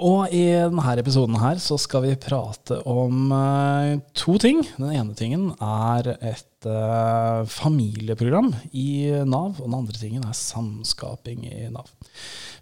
Og 0.00 0.32
i 0.32 0.46
denne 0.56 0.94
episoden 1.02 1.36
her 1.42 1.58
så 1.60 1.76
skal 1.80 2.06
vi 2.06 2.18
prate 2.20 2.78
om 2.88 3.32
uh, 3.32 3.98
to 4.16 4.38
ting. 4.40 4.62
Den 4.78 4.94
ene 4.94 5.16
tingen 5.18 5.50
er 5.60 6.14
et 6.16 6.68
uh, 6.68 7.42
familieprogram 7.50 8.52
i 8.72 9.10
Nav, 9.28 9.58
og 9.58 9.66
den 9.66 9.76
andre 9.76 9.98
tingen 9.98 10.24
er 10.24 10.38
samskaping 10.38 11.44
i 11.50 11.68
Nav. 11.72 11.90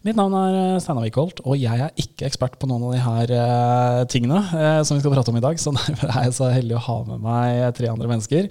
Mitt 0.00 0.16
navn 0.16 0.32
er 0.32 0.54
eh, 0.56 0.78
Steinar 0.80 1.04
Wickholt, 1.04 1.42
og 1.44 1.58
jeg 1.60 1.76
er 1.84 1.90
ikke 2.00 2.24
ekspert 2.24 2.54
på 2.56 2.64
noen 2.70 2.86
av 2.86 2.94
de 2.94 3.00
her 3.04 4.06
tingene 4.08 4.38
som 4.80 4.96
vi 4.96 5.02
skal 5.02 5.12
prate 5.12 5.28
om 5.28 5.36
i 5.36 5.42
dag, 5.44 5.60
så 5.60 5.74
derfor 5.76 6.08
er 6.08 6.24
jeg 6.24 6.36
så 6.38 6.48
heldig 6.54 6.78
å 6.78 6.80
ha 6.86 6.96
med 7.10 7.26
meg 7.26 7.58
tre 7.76 7.90
andre 7.92 8.08
mennesker. 8.08 8.48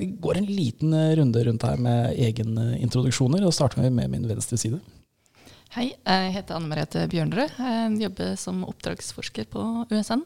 vi 0.00 0.08
går 0.24 0.40
en 0.40 0.50
liten 0.50 0.96
runde 1.20 1.44
rundt 1.46 1.68
her 1.68 1.78
med 1.86 2.18
egenintroduksjoner, 2.26 3.46
og 3.46 3.54
starter 3.54 3.86
med 3.86 4.10
min 4.10 4.26
venstre 4.26 4.58
side. 4.58 4.82
Hei, 5.72 5.86
jeg 6.04 6.32
heter 6.34 6.58
Anne 6.58 6.68
Merete 6.68 7.06
Bjørnerød. 7.08 7.54
Jeg 7.56 7.92
jobber 8.02 8.34
som 8.36 8.58
oppdragsforsker 8.68 9.46
på 9.48 9.60
USN. 9.88 10.20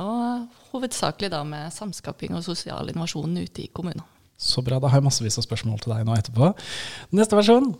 Og 0.00 0.46
hovedsakelig 0.70 1.28
da 1.34 1.42
med 1.44 1.72
samskaping 1.74 2.32
og 2.32 2.46
sosial 2.46 2.88
innovasjon 2.88 3.34
ute 3.42 3.60
i 3.60 3.68
kommunene. 3.68 4.06
Så 4.40 4.62
bra. 4.64 4.78
Da 4.80 4.88
har 4.88 5.02
jeg 5.02 5.04
massevis 5.04 5.36
av 5.36 5.44
spørsmål 5.44 5.82
til 5.82 5.92
deg 5.92 6.06
nå 6.08 6.14
etterpå. 6.16 6.48
Neste 7.12 7.36
versjon. 7.36 7.74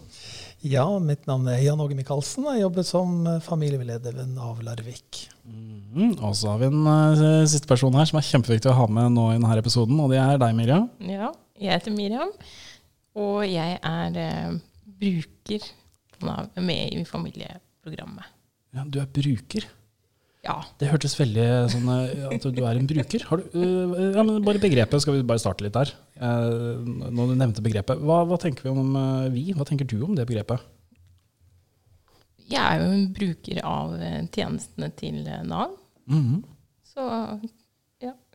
Ja, 0.60 0.84
mitt 1.00 1.24
navn 1.28 1.48
er 1.48 1.62
Jan 1.62 1.80
Åge 1.80 1.96
Michaelsen. 1.96 2.44
Jeg 2.52 2.66
jobber 2.66 2.84
som 2.84 3.14
familieveileder 3.46 4.19
ved 4.19 4.34
Nav 4.34 4.60
Larvik. 4.66 5.22
Mm, 5.48 6.19
og 6.19 6.36
så 6.36 6.50
har 6.52 6.60
vi 6.60 6.69
en 6.69 6.84
uh, 6.84 7.46
siste 7.48 7.70
person 7.70 7.96
her 7.96 8.10
som 8.10 8.20
er 8.20 8.26
kjempeviktig 8.28 8.69
å 8.69 8.76
ha 8.76 8.91
med 8.92 9.16
nå 9.16 9.30
i 9.30 9.38
denne 9.38 9.56
episoden, 9.56 10.04
og 10.04 10.12
det 10.12 10.20
er 10.20 10.36
deg, 10.42 10.52
Miriam. 10.60 10.84
Ja, 11.00 11.32
jeg 11.56 11.78
heter 11.78 11.96
Miriam, 11.96 12.36
og 13.16 13.41
jeg 13.48 13.80
er 13.80 14.20
uh, 14.20 14.60
bruker 15.00 15.64
Nav 16.27 16.61
med 16.64 16.92
i 16.92 17.05
familieprogrammet. 17.08 18.28
Ja, 18.75 18.84
Du 18.84 19.00
er 19.00 19.08
bruker? 19.08 19.67
Ja. 20.44 20.58
Det 20.77 20.91
hørtes 20.91 21.14
veldig 21.16 21.44
sånn 21.72 21.86
eh, 21.89 22.25
at 22.28 22.47
du 22.53 22.61
er 22.69 22.77
en 22.77 22.89
bruker. 22.89 23.22
Du, 23.25 23.44
uh, 23.56 23.94
ja, 24.12 24.20
men 24.20 24.42
bare 24.44 24.61
begrepet, 24.61 25.00
skal 25.00 25.16
vi 25.16 25.25
bare 25.25 25.41
starte 25.41 25.64
litt 25.64 25.77
der. 25.77 25.94
Uh, 26.20 26.84
når 26.84 27.31
du 27.31 27.36
nevnte 27.41 27.64
begrepet, 27.64 28.03
hva, 28.05 28.20
hva, 28.28 28.36
tenker 28.41 28.66
vi 28.66 28.75
om 28.75 28.98
vi? 29.33 29.47
Hva 29.56 29.64
tenker 29.69 29.89
du 29.89 29.97
om 30.05 30.12
det 30.19 30.28
begrepet? 30.28 30.66
Jeg 32.44 32.61
er 32.61 32.83
jo 32.83 32.91
en 32.92 33.06
bruker 33.16 33.62
av 33.64 33.94
tjenestene 34.34 34.91
til 34.98 35.22
Nav. 35.48 35.78
Mm 36.05 36.25
-hmm. 36.25 36.42
Så 36.84 37.05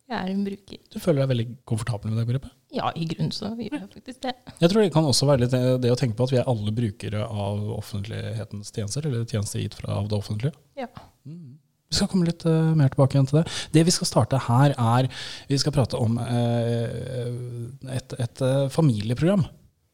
jeg 0.09 0.17
er 0.17 0.31
en 0.33 0.41
bruker. 0.45 0.79
Du 0.89 0.97
føler 0.97 1.21
deg 1.21 1.29
veldig 1.29 1.45
komfortabel 1.69 2.09
med 2.09 2.19
det 2.19 2.25
begrepet? 2.31 2.53
Ja, 2.73 2.89
i 2.97 3.05
grunnen 3.09 3.33
så 3.33 3.51
gjør 3.53 3.77
jeg 3.77 3.89
faktisk 3.93 4.21
det. 4.25 4.33
Jeg 4.61 4.71
tror 4.71 4.81
det 4.81 4.91
kan 4.93 5.07
også 5.09 5.27
være 5.29 5.43
litt 5.43 5.53
det 5.83 5.91
å 5.93 5.97
tenke 5.99 6.17
på 6.17 6.25
at 6.25 6.33
vi 6.33 6.39
er 6.41 6.49
alle 6.49 6.73
brukere 6.73 7.25
av 7.25 7.63
offentlighetens 7.75 8.73
tjenester, 8.73 9.05
eller 9.05 9.25
tjenester 9.29 9.61
gitt 9.61 9.77
fra 9.77 9.99
av 9.99 10.09
det 10.09 10.17
offentlige. 10.17 10.53
Ja. 10.79 10.89
Mm. 11.29 11.59
Vi 11.89 11.97
skal 11.97 12.09
komme 12.11 12.27
litt 12.27 12.45
uh, 12.45 12.73
mer 12.77 12.91
tilbake 12.93 13.17
igjen 13.17 13.29
til 13.29 13.39
det. 13.39 13.45
Det 13.73 13.83
vi 13.87 13.93
skal 13.93 14.09
starte 14.09 14.41
her, 14.45 14.75
er 14.77 15.09
Vi 15.49 15.57
skal 15.61 15.73
prate 15.73 15.97
om 15.97 16.19
uh, 16.21 17.93
et, 17.95 18.13
et 18.13 18.43
uh, 18.45 18.67
familieprogram 18.73 19.45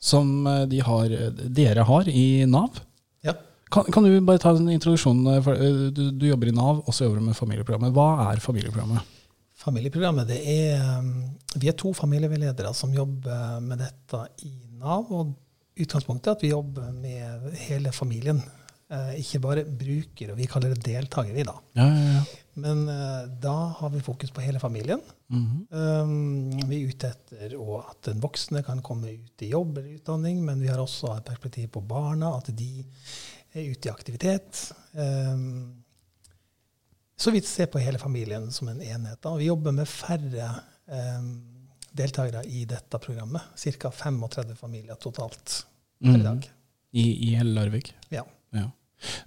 som 0.06 0.44
de 0.70 0.82
har, 0.86 1.14
dere 1.56 1.84
har 1.88 2.10
i 2.12 2.46
Nav. 2.46 2.82
Ja. 3.26 3.34
Kan, 3.74 3.88
kan, 3.90 4.06
du 4.06 4.20
bare 4.28 4.42
ta 4.44 4.52
en 4.54 4.68
introduksjon? 4.70 5.24
For, 5.42 5.58
du, 5.96 6.04
du, 6.12 6.26
jobber 6.28 6.52
i 6.52 6.54
Nav, 6.54 6.84
og 6.84 6.94
så 6.94 7.08
jobber 7.08 7.24
du 7.24 7.30
med 7.32 7.38
familieprogrammet. 7.40 7.96
Hva 7.96 8.28
er 8.28 8.44
familieprogrammet? 8.44 9.15
Familieprogrammet 9.66 10.30
det 10.30 10.42
er 10.46 11.00
um, 11.00 11.10
Vi 11.58 11.72
er 11.72 11.78
to 11.80 11.94
familieveiledere 11.98 12.74
som 12.78 12.94
jobber 12.94 13.60
med 13.66 13.82
dette 13.82 14.22
i 14.46 14.54
Nav. 14.78 15.10
og 15.10 15.34
Utgangspunktet 15.76 16.30
er 16.30 16.38
at 16.38 16.44
vi 16.46 16.54
jobber 16.54 16.92
med 16.96 17.50
hele 17.66 17.92
familien. 17.92 18.40
Eh, 18.86 19.16
ikke 19.20 19.42
bare 19.42 19.64
brukere. 19.66 20.36
Vi 20.38 20.48
kaller 20.48 20.76
det 20.76 20.86
deltakere, 20.86 21.34
vi, 21.34 21.44
da. 21.48 21.56
Ja, 21.76 21.88
ja, 21.90 22.12
ja. 22.14 22.42
Men 22.64 22.84
eh, 22.88 23.24
da 23.44 23.56
har 23.80 23.92
vi 23.92 24.04
fokus 24.06 24.32
på 24.32 24.44
hele 24.46 24.60
familien. 24.60 25.02
Mm 25.28 25.46
-hmm. 25.46 26.68
vi 26.68 26.84
er 26.84 26.88
ute 26.88 27.08
etter 27.08 27.56
at 27.90 28.04
den 28.06 28.22
voksne 28.22 28.64
kan 28.64 28.82
komme 28.82 29.12
ut 29.12 29.42
i 29.42 29.50
jobb 29.50 29.78
eller 29.78 29.96
utdanning, 29.96 30.46
men 30.46 30.62
vi 30.62 30.68
har 30.68 30.78
også 30.78 31.18
et 31.18 31.26
perspektiv 31.26 31.68
på 31.68 31.82
barna, 31.82 32.38
at 32.38 32.58
de 32.58 32.86
er 33.54 33.72
ute 33.72 33.90
i 33.90 33.92
aktivitet. 33.92 34.72
Um, 34.94 35.85
så 37.18 37.32
vi 37.32 37.42
ser 37.42 37.66
på 37.72 37.80
hele 37.80 38.00
familien 38.00 38.52
som 38.52 38.68
en 38.68 38.82
enhet. 38.82 39.22
Da. 39.22 39.36
Vi 39.36 39.48
jobber 39.48 39.72
med 39.72 39.88
færre 39.88 40.50
eh, 40.92 41.28
deltakere 41.96 42.44
i 42.44 42.66
dette 42.70 43.00
programmet. 43.00 43.42
Ca. 43.56 43.92
35 43.92 44.56
familier 44.60 44.96
totalt 45.00 45.62
per 46.04 46.18
mm. 46.18 46.24
dag. 46.24 46.50
I, 46.92 47.06
I, 47.30 47.36
hele 47.36 47.56
Larvik? 47.56 47.94
Ja. 48.10 48.26
ja. 48.56 48.70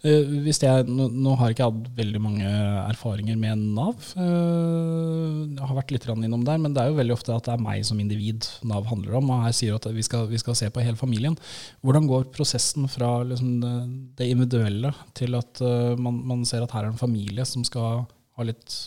Uh, 0.04 0.46
jeg, 0.48 0.86
nå, 0.88 1.08
nå, 1.12 1.34
har 1.40 1.52
ikke 1.52 1.68
hatt 1.68 1.88
veldig 1.98 2.20
mange 2.22 2.50
erfaringer 2.84 3.38
med 3.40 3.62
Nav. 3.76 4.10
Uh, 4.18 5.48
jeg 5.54 5.62
har 5.62 5.78
vært 5.78 5.94
litt 5.94 6.08
innom 6.08 6.44
der, 6.46 6.60
men 6.62 6.74
det 6.74 6.82
er 6.82 6.92
jo 6.92 6.98
veldig 6.98 7.16
ofte 7.16 7.34
at 7.34 7.48
det 7.48 7.54
er 7.54 7.64
meg 7.64 7.84
som 7.86 8.00
individ 8.02 8.48
Nav 8.68 8.88
handler 8.90 9.18
om. 9.20 9.32
Og 9.34 9.46
her 9.46 9.56
sier 9.56 9.78
at 9.78 9.88
vi 9.94 10.04
skal, 10.06 10.28
vi 10.30 10.40
skal 10.40 10.58
se 10.58 10.70
på 10.72 10.84
hele 10.84 10.98
familien. 11.00 11.38
Hvordan 11.86 12.08
går 12.10 12.30
prosessen 12.34 12.88
fra 12.90 13.18
liksom, 13.28 13.58
det, 13.62 13.74
det, 14.20 14.30
individuelle 14.32 14.92
til 15.18 15.38
at 15.38 15.62
uh, 15.64 15.94
man, 15.98 16.22
man, 16.28 16.46
ser 16.48 16.64
at 16.64 16.74
her 16.76 16.86
er 16.86 16.92
en 16.92 17.00
familie 17.00 17.44
som 17.48 17.66
skal 17.66 18.04
ha 18.38 18.46
litt 18.46 18.80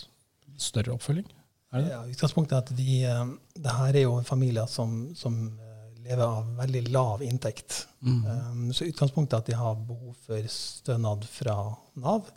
større 0.62 0.96
oppfølging? 0.96 1.28
Er 1.72 1.84
det? 1.84 1.92
Ja, 1.94 2.02
Utgangspunktet 2.04 2.58
er 2.58 2.64
at 2.66 2.72
de, 2.76 3.60
det 3.64 3.76
her 3.78 3.96
er 3.96 4.04
jo 4.04 4.18
familier 4.28 4.68
som, 4.68 5.12
som 5.16 5.38
lever 6.06 6.24
av 6.26 6.56
veldig 6.58 6.82
lav 6.92 7.24
inntekt. 7.24 7.86
Mm. 8.02 8.22
Um, 8.26 8.74
så 8.74 8.88
utgangspunktet 8.90 9.36
er 9.38 9.44
at 9.44 9.50
de 9.52 9.58
har 9.60 9.80
behov 9.88 10.16
for 10.26 10.50
stønad 10.52 11.26
fra 11.30 11.56
Nav. 12.02 12.30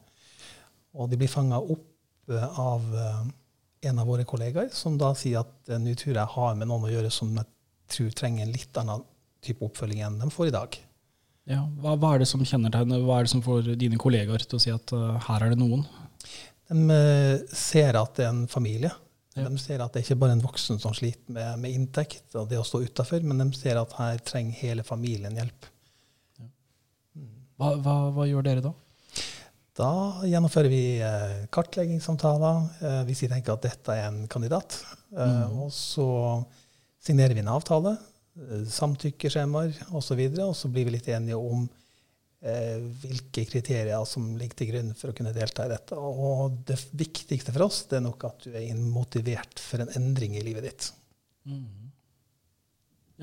Og 0.95 1.11
de 1.11 1.19
blir 1.19 1.31
fanga 1.31 1.59
opp 1.59 1.87
uh, 2.31 2.61
av 2.61 2.87
uh, 2.95 3.25
en 3.85 4.01
av 4.01 4.09
våre 4.09 4.27
kollegaer, 4.29 4.71
som 4.73 4.99
da 5.01 5.13
sier 5.19 5.43
at 5.43 5.73
uh, 5.73 5.79
nå 5.81 5.97
tror 5.99 6.19
jeg 6.21 6.35
har 6.37 6.57
med 6.59 6.71
noen 6.71 6.89
å 6.89 6.93
gjøre 6.93 7.13
som 7.15 7.33
jeg 7.35 7.51
tror 7.95 8.17
trenger 8.17 8.47
en 8.47 8.55
litt 8.55 8.81
annen 8.81 9.05
type 9.45 9.65
oppfølging 9.67 10.05
enn 10.07 10.21
de 10.23 10.31
får 10.33 10.51
i 10.51 10.57
dag. 10.57 10.81
Ja, 11.51 11.61
hva, 11.83 11.99
hva, 12.01 12.15
er 12.15 12.23
det 12.23 12.31
som 12.31 12.41
kjennetegner, 12.41 13.03
hva 13.05 13.19
er 13.21 13.27
det 13.27 13.35
som 13.35 13.45
får 13.45 13.75
dine 13.77 14.01
kollegaer 14.01 14.47
til 14.47 14.57
å 14.57 14.63
si 14.63 14.73
at 14.73 14.95
her 15.27 15.45
er 15.45 15.53
det 15.53 15.61
noen? 15.61 15.83
De 16.73 16.97
ser 17.53 17.99
at 18.01 18.15
det 18.17 18.25
er 18.25 18.33
en 18.33 18.47
familie 18.49 18.89
ja. 19.35 19.49
De 19.51 19.59
ser 19.59 19.83
at 19.83 19.95
det 19.95 20.05
ikke 20.05 20.17
bare 20.21 20.35
er 20.35 20.39
en 20.39 20.45
voksen 20.45 20.79
som 20.83 20.95
sliter 20.95 21.35
med, 21.35 21.59
med 21.65 21.75
inntekt 21.75 22.37
og 22.39 22.47
det 22.51 22.61
å 22.61 22.67
stå 22.67 22.85
utafor, 22.87 23.25
men 23.27 23.43
de 23.43 23.49
ser 23.59 23.81
at 23.81 23.97
her 23.99 24.21
trenger 24.23 24.61
hele 24.61 24.87
familien 24.87 25.35
hjelp. 25.35 25.67
Ja. 26.39 26.49
Hva, 27.59 27.71
hva, 27.83 27.97
hva, 28.15 28.27
gjør 28.31 28.47
dere 28.47 28.63
da? 28.69 28.75
Da 29.75 29.91
gjennomfører 30.31 30.71
vi 30.71 30.83
eh, 31.03 31.39
kartleggingssamtaler 31.55 32.61
eh, 32.79 33.01
hvis 33.09 33.25
vi 33.25 33.31
tenker 33.33 33.57
at 33.57 33.65
dette 33.67 33.97
er 33.97 34.07
en 34.07 34.21
kandidat. 34.31 34.77
Eh, 35.11 35.19
mm. 35.19 35.57
Og 35.65 35.73
så 35.75 36.07
signerer 37.03 37.35
vi 37.35 37.43
en 37.43 37.51
avtale, 37.57 37.97
samtykkeskjemaer 38.71 39.75
osv., 39.91 39.97
og, 39.97 40.03
så 40.07 40.19
videre, 40.19 40.47
og 40.47 40.55
så 40.59 40.71
blir 40.71 40.87
vi 40.87 40.95
litt 40.95 41.11
enige 41.11 41.39
om 41.39 41.67
hvilke 42.45 43.47
kriterier 43.49 44.05
som 44.09 44.35
ligger 44.37 44.59
til 44.59 44.69
grunn 44.69 44.91
for 44.99 45.11
å 45.11 45.17
kunne 45.17 45.33
delta 45.33 45.65
i 45.65 45.71
dette. 45.73 45.97
Og 45.97 46.59
det 46.69 46.77
viktigste 46.93 47.55
for 47.55 47.65
oss 47.67 47.85
det 47.89 47.99
er 47.99 48.05
nok 48.05 48.27
at 48.29 48.45
du 48.45 48.53
er 48.53 48.75
motivert 48.77 49.63
for 49.63 49.81
en 49.81 49.93
endring 49.97 50.37
i 50.37 50.45
livet 50.45 50.67
ditt. 50.69 50.91
Mm. 51.49 51.65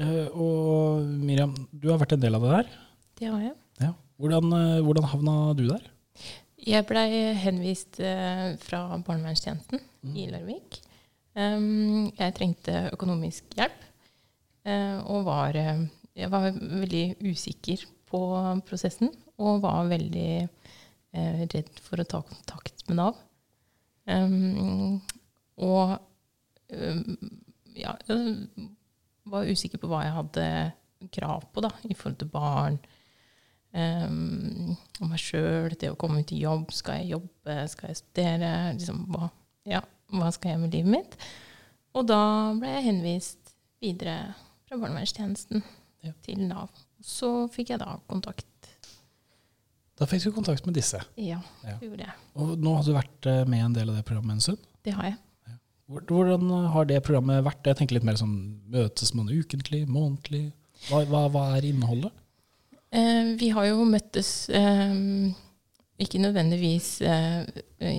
Uh, 0.02 0.28
og 0.32 1.06
Miriam, 1.22 1.54
du 1.70 1.90
har 1.92 2.00
vært 2.02 2.16
en 2.16 2.24
del 2.24 2.38
av 2.38 2.48
det 2.48 2.52
der? 2.56 2.74
Det 3.22 3.30
har 3.30 3.44
jeg. 3.44 3.56
Ja. 3.84 3.92
Hvordan, 4.22 4.56
uh, 4.56 4.82
hvordan 4.88 5.10
havna 5.14 5.38
du 5.60 5.66
der? 5.68 5.86
Jeg 6.62 6.86
blei 6.90 7.08
henvist 7.42 7.98
fra 8.62 8.84
barnevernstjenesten 9.02 9.82
mm. 9.82 10.12
i 10.14 10.28
Larvik. 10.30 10.78
Jeg 11.34 12.34
trengte 12.38 12.84
økonomisk 12.92 13.56
hjelp, 13.58 13.80
og 15.10 15.24
var, 15.26 15.58
jeg 15.58 16.30
var 16.30 16.46
veldig 16.52 17.06
usikker 17.24 17.82
på 18.12 18.22
prosessen 18.68 19.12
og 19.42 19.64
var 19.64 19.90
veldig 19.90 20.32
eh, 20.44 21.44
redd 21.52 21.72
for 21.82 22.02
å 22.02 22.08
ta 22.08 22.22
kontakt 22.28 22.86
med 22.90 23.00
Nav. 23.00 23.20
Um, 24.10 25.00
og 25.62 25.98
um, 26.74 27.18
ja, 27.78 27.96
jeg 28.08 28.70
var 29.32 29.50
usikker 29.50 29.82
på 29.82 29.90
hva 29.92 30.04
jeg 30.06 30.16
hadde 30.18 30.48
krav 31.14 31.46
på 31.54 31.64
da, 31.64 31.72
i 31.88 31.96
forhold 31.98 32.20
til 32.22 32.32
barn. 32.34 32.80
Um, 33.72 34.76
og 35.00 35.08
meg 35.08 35.22
sjøl, 35.22 35.72
det 35.80 35.94
å 35.94 36.00
komme 36.00 36.22
ut 36.22 36.34
i 36.36 36.42
jobb. 36.44 36.74
Skal 36.76 37.02
jeg 37.02 37.14
jobbe? 37.16 37.58
Skal 37.72 37.94
jeg 37.94 38.02
studere? 38.02 38.52
Liksom, 38.76 39.06
hva, 39.14 39.32
ja, 39.70 39.82
hva 40.12 40.32
skal 40.36 40.56
jeg 40.56 40.64
med 40.66 40.76
livet 40.76 40.96
mitt? 40.98 41.18
Og 41.96 42.08
da 42.08 42.22
ble 42.60 42.72
jeg 42.76 42.88
henvist 42.90 43.56
videre 43.84 44.34
fra 44.68 44.80
barnevernstjenesten 44.80 45.64
Ja. 46.02 46.14
til 46.26 46.40
Nav. 46.50 46.70
Så 47.02 47.48
fikk 47.54 47.70
jeg 47.74 47.80
da 47.82 47.98
kontakt. 48.10 48.46
Da 50.00 50.06
fikk 50.10 50.24
du 50.24 50.32
kontakt 50.34 50.66
med 50.66 50.74
disse. 50.78 51.02
Ja, 51.18 51.40
Ja. 51.64 51.76
gjorde 51.82 52.06
jeg. 52.08 52.14
Og 52.36 52.56
nå 52.58 52.76
har 52.76 52.84
du 52.84 52.94
vært 52.96 53.26
eh, 53.30 53.44
med 53.46 53.66
en 53.66 53.74
del 53.74 53.90
av 53.90 53.96
det 54.00 54.06
programmet 54.06 54.34
en 54.40 54.42
stund. 54.42 54.58
Det 54.84 54.94
har 54.94 55.04
jeg. 55.12 55.18
Hvor- 55.92 56.06
Hvordan 56.08 56.50
har 56.72 56.86
det 56.86 57.04
programmet 57.04 57.44
vært? 57.44 57.64
Jeg 57.66 57.76
tenker 57.78 57.94
litt 57.96 58.04
mer 58.08 58.16
sånn, 58.16 58.62
Møtes 58.72 59.14
man 59.14 59.28
ukentlig, 59.28 59.86
månedlig? 59.88 60.54
Hva, 60.90 61.04
hva, 61.06 61.28
hva 61.30 61.58
er 61.58 61.62
innholdet? 61.68 62.12
Eh, 62.92 63.36
vi 63.38 63.50
har 63.50 63.66
jo 63.66 63.84
møttes 63.86 64.50
eh, 64.50 65.34
ikke 66.00 66.20
nødvendigvis 66.20 67.02
eh, 67.02 67.46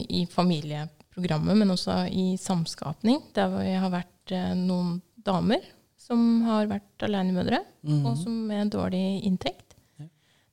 i 0.09 0.27
familieprogrammet, 0.27 1.57
men 1.57 1.71
også 1.71 2.09
i 2.11 2.37
samskapning, 2.37 3.23
der 3.35 3.49
vi 3.49 3.69
jeg 3.71 3.81
har 3.81 3.91
vært 3.91 4.33
eh, 4.33 4.55
noen 4.59 5.01
damer 5.23 5.61
som 6.03 6.43
har 6.49 6.67
vært 6.71 7.05
alenemødre, 7.07 7.61
Mhm. 7.87 8.07
og 8.07 8.17
som 8.19 8.35
med 8.49 8.71
dårlig 8.75 9.23
inntekt. 9.29 9.77
Ja. 10.01 10.07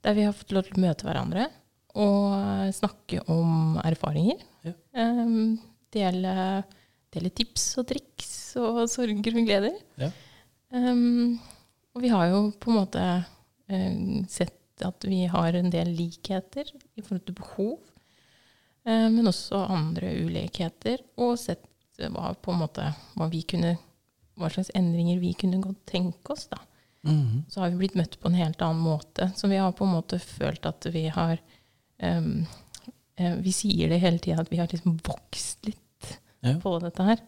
Der 0.05 0.13
vi 0.17 0.23
har 0.27 0.33
fått 0.37 0.51
lov 0.53 0.63
til 0.67 0.77
å 0.77 0.83
møte 0.85 1.07
hverandre 1.07 1.47
og 1.95 2.73
snakke 2.77 3.23
om 3.29 3.79
erfaringer. 3.83 4.43
Ja. 4.63 4.73
Um, 4.93 5.57
dele, 5.91 6.63
dele 7.11 7.31
tips 7.33 7.77
og 7.81 7.87
triks 7.89 8.55
og 8.61 8.83
sorger 8.89 9.33
og 9.39 9.45
gleder. 9.47 9.75
Ja. 9.97 10.11
Um, 10.71 11.39
og 11.95 12.01
vi 12.03 12.09
har 12.13 12.27
jo 12.29 12.51
på 12.61 12.69
en 12.69 12.77
måte 12.77 13.03
eh, 13.69 14.25
sett 14.29 14.55
at 14.85 15.03
vi 15.03 15.25
har 15.27 15.53
en 15.57 15.69
del 15.73 15.89
likheter 15.97 16.69
i 16.95 17.01
forhold 17.01 17.25
til 17.25 17.35
behov, 17.35 17.79
eh, 18.85 19.09
men 19.09 19.25
også 19.27 19.59
andre 19.69 20.13
ulikheter, 20.23 21.01
og 21.17 21.37
sett 21.41 21.65
hva, 21.99 22.31
på 22.39 22.53
en 22.53 22.61
måte, 22.61 22.85
hva, 23.17 23.27
vi 23.29 23.41
kunne, 23.43 23.73
hva 24.39 24.49
slags 24.53 24.71
endringer 24.77 25.19
vi 25.21 25.33
kunne 25.37 25.61
godt 25.63 25.83
tenke 25.89 26.33
oss. 26.35 26.47
Da. 26.51 26.61
Mhm. 27.07 27.45
Så 27.51 27.61
har 27.61 27.69
vi 27.71 27.81
blitt 27.83 27.95
møtt 27.99 28.17
på 28.19 28.27
en 28.31 28.39
helt 28.39 28.61
annen 28.65 28.81
måte. 28.83 29.29
Så 29.35 29.47
vi 29.51 29.59
har 29.61 29.71
på 29.75 29.85
en 29.87 29.95
måte 29.95 30.19
følt 30.19 30.65
at 30.65 30.89
vi 30.93 31.07
har 31.13 31.39
um, 32.03 32.45
Vi 33.19 33.51
sier 33.51 33.89
det 33.91 33.99
hele 33.99 34.19
tida, 34.23 34.39
at 34.39 34.51
vi 34.51 34.57
har 34.61 34.67
liksom 34.71 34.99
vokst 35.03 35.65
litt 35.67 36.13
Ja. 36.39 36.53
på 36.63 36.71
dette 36.79 37.03
her. 37.03 37.19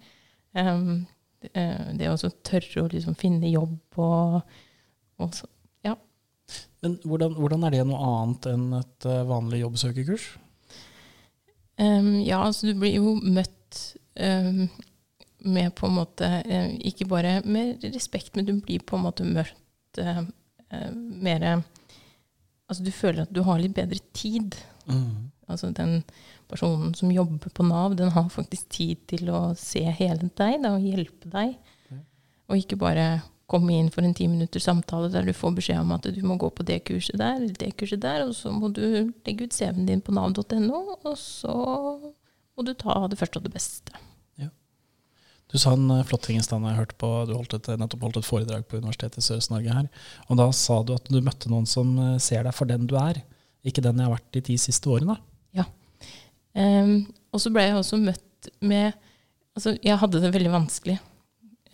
Um, 0.55 1.05
det 1.41 2.07
å 2.07 2.29
tørre 2.45 2.83
å 2.85 2.91
liksom 2.91 3.15
finne 3.19 3.49
jobb 3.51 3.97
og, 3.99 4.37
og 5.19 5.33
så, 5.35 5.49
ja. 5.83 5.95
Men 6.83 6.95
hvordan, 7.03 7.35
hvordan 7.35 7.65
er 7.65 7.75
det 7.75 7.81
noe 7.89 7.99
annet 8.05 8.47
enn 8.53 8.67
et 8.77 9.07
eh, 9.09 9.23
vanlig 9.27 9.63
jobbsøkerkurs? 9.63 10.27
Um, 11.81 12.21
ja, 12.21 12.43
altså 12.45 12.69
du 12.69 12.75
blir 12.77 12.99
jo 12.99 13.15
møtt 13.23 13.81
um, 14.21 14.67
med 15.43 15.73
på 15.75 15.87
en 15.87 15.97
måte 15.97 16.27
eh, 16.45 16.73
Ikke 16.87 17.07
bare 17.09 17.41
med 17.45 17.83
respekt, 17.93 18.35
men 18.35 18.45
du 18.45 18.53
blir 18.61 18.83
på 18.85 18.97
en 18.97 19.05
måte 19.07 19.25
møtt 19.27 19.99
uh, 19.99 20.23
uh, 20.73 20.91
mer 20.93 21.63
Altså 22.71 22.85
du 22.85 22.91
føler 22.95 23.25
at 23.25 23.33
du 23.35 23.41
har 23.43 23.59
litt 23.59 23.75
bedre 23.75 23.99
tid. 24.15 24.55
Mm. 24.87 25.31
Altså 25.51 25.73
den 25.75 25.97
personen 26.47 26.93
som 26.95 27.11
jobber 27.11 27.51
på 27.51 27.65
Nav, 27.67 27.97
den 27.99 28.13
har 28.15 28.29
faktisk 28.31 28.69
tid 28.71 29.01
til 29.11 29.27
å 29.27 29.41
se 29.59 29.83
hele 29.83 30.29
deg 30.39 30.61
da, 30.63 30.77
og 30.77 30.85
hjelpe 30.85 31.27
deg. 31.33 31.57
Mm. 31.91 32.05
Og 32.47 32.61
ikke 32.61 32.79
bare 32.79 33.07
komme 33.51 33.75
inn 33.75 33.89
for 33.91 34.07
en 34.07 34.15
ti 34.15 34.29
minutters 34.31 34.63
samtale 34.63 35.09
der 35.11 35.27
du 35.27 35.33
får 35.35 35.57
beskjed 35.57 35.81
om 35.83 35.91
at 35.97 36.07
du 36.07 36.21
må 36.23 36.37
gå 36.39 36.47
på 36.55 36.63
det 36.67 36.79
kurset 36.87 37.19
der 37.19 37.41
eller 37.41 37.57
det 37.59 37.73
kurset 37.79 38.03
der, 38.05 38.23
og 38.23 38.31
så 38.37 38.53
må 38.55 38.71
du 38.71 38.85
legge 39.25 39.49
ut 39.49 39.57
CV-en 39.57 39.89
din 39.89 40.03
på 40.03 40.15
nav.no, 40.15 40.81
og 41.01 41.17
så 41.19 41.55
må 42.55 42.67
du 42.67 42.73
ta 42.79 43.01
det 43.11 43.19
første 43.19 43.41
og 43.41 43.49
det 43.49 43.53
beste. 43.57 43.99
Du 45.51 45.57
sa 45.59 45.73
en 45.75 45.89
eh, 45.91 46.05
flott 46.07 46.23
ting 46.27 46.39
i 46.39 46.45
stad 46.45 46.63
jeg 46.63 46.79
hørte 46.79 46.97
på 47.01 47.09
Du 47.29 47.35
holdt 47.35 47.57
et, 47.57 47.67
nettopp 47.79 48.07
holdt 48.07 48.21
et 48.21 48.27
foredrag 48.27 48.63
på 48.69 48.79
Universitetet 48.79 49.19
i 49.19 49.25
Sørøst-Norge 49.25 49.75
her. 49.75 49.89
Og 50.29 50.39
da 50.39 50.47
sa 50.55 50.79
du 50.87 50.95
at 50.95 51.11
du 51.11 51.19
møtte 51.23 51.51
noen 51.51 51.67
som 51.69 51.91
eh, 51.99 52.15
ser 52.23 52.47
deg 52.47 52.55
for 52.55 52.69
den 52.69 52.87
du 52.89 52.95
er, 52.99 53.19
ikke 53.67 53.83
den 53.83 53.99
jeg 53.99 54.07
har 54.07 54.15
vært 54.15 54.31
de 54.37 54.45
ti 54.51 54.57
siste 54.61 54.89
årene. 54.89 55.19
Um, 56.51 57.05
og 57.31 57.39
så 57.39 57.51
ble 57.53 57.63
jeg 57.63 57.77
også 57.79 57.99
møtt 58.01 58.51
med 58.65 58.91
Altså, 59.51 59.73
jeg 59.83 59.99
hadde 59.99 60.21
det 60.23 60.29
veldig 60.31 60.51
vanskelig. 60.53 60.93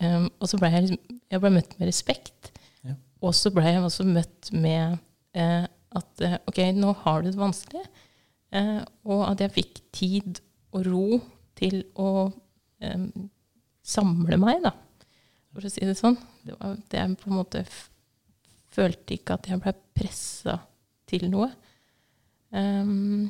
Um, 0.02 0.24
og 0.42 0.48
så 0.50 0.58
ble 0.58 0.66
jeg, 0.72 0.82
liksom, 0.82 1.18
jeg 1.30 1.40
ble 1.44 1.50
møtt 1.54 1.76
med 1.78 1.86
respekt. 1.86 2.48
Ja. 2.82 2.96
Og 3.22 3.36
så 3.38 3.52
ble 3.54 3.62
jeg 3.68 3.84
også 3.86 4.02
møtt 4.02 4.48
med 4.50 4.96
uh, 5.38 5.66
at 6.00 6.24
ok, 6.50 6.58
nå 6.74 6.90
har 7.04 7.22
du 7.22 7.28
det 7.30 7.38
vanskelig. 7.38 7.84
Uh, 8.50 8.82
og 9.06 9.22
at 9.28 9.44
jeg 9.44 9.54
fikk 9.60 9.78
tid 9.94 10.40
og 10.74 10.88
ro 10.90 11.20
til 11.62 11.84
å 11.94 12.08
em, 12.82 13.06
samle 13.88 14.38
meg, 14.40 14.62
da. 14.66 14.74
For 15.54 15.64
å 15.64 15.72
si 15.72 15.86
det 15.86 15.96
sånn. 15.98 16.18
Det 16.44 16.56
var 16.58 16.76
det 16.92 17.00
jeg 17.00 17.18
på 17.22 17.30
en 17.30 17.38
måte 17.38 17.64
følte 18.74 19.16
ikke 19.16 19.38
at 19.38 19.48
jeg 19.50 19.60
ble 19.64 19.74
pressa 19.96 20.58
til 21.08 21.28
noe. 21.32 21.48
Um, 22.52 23.28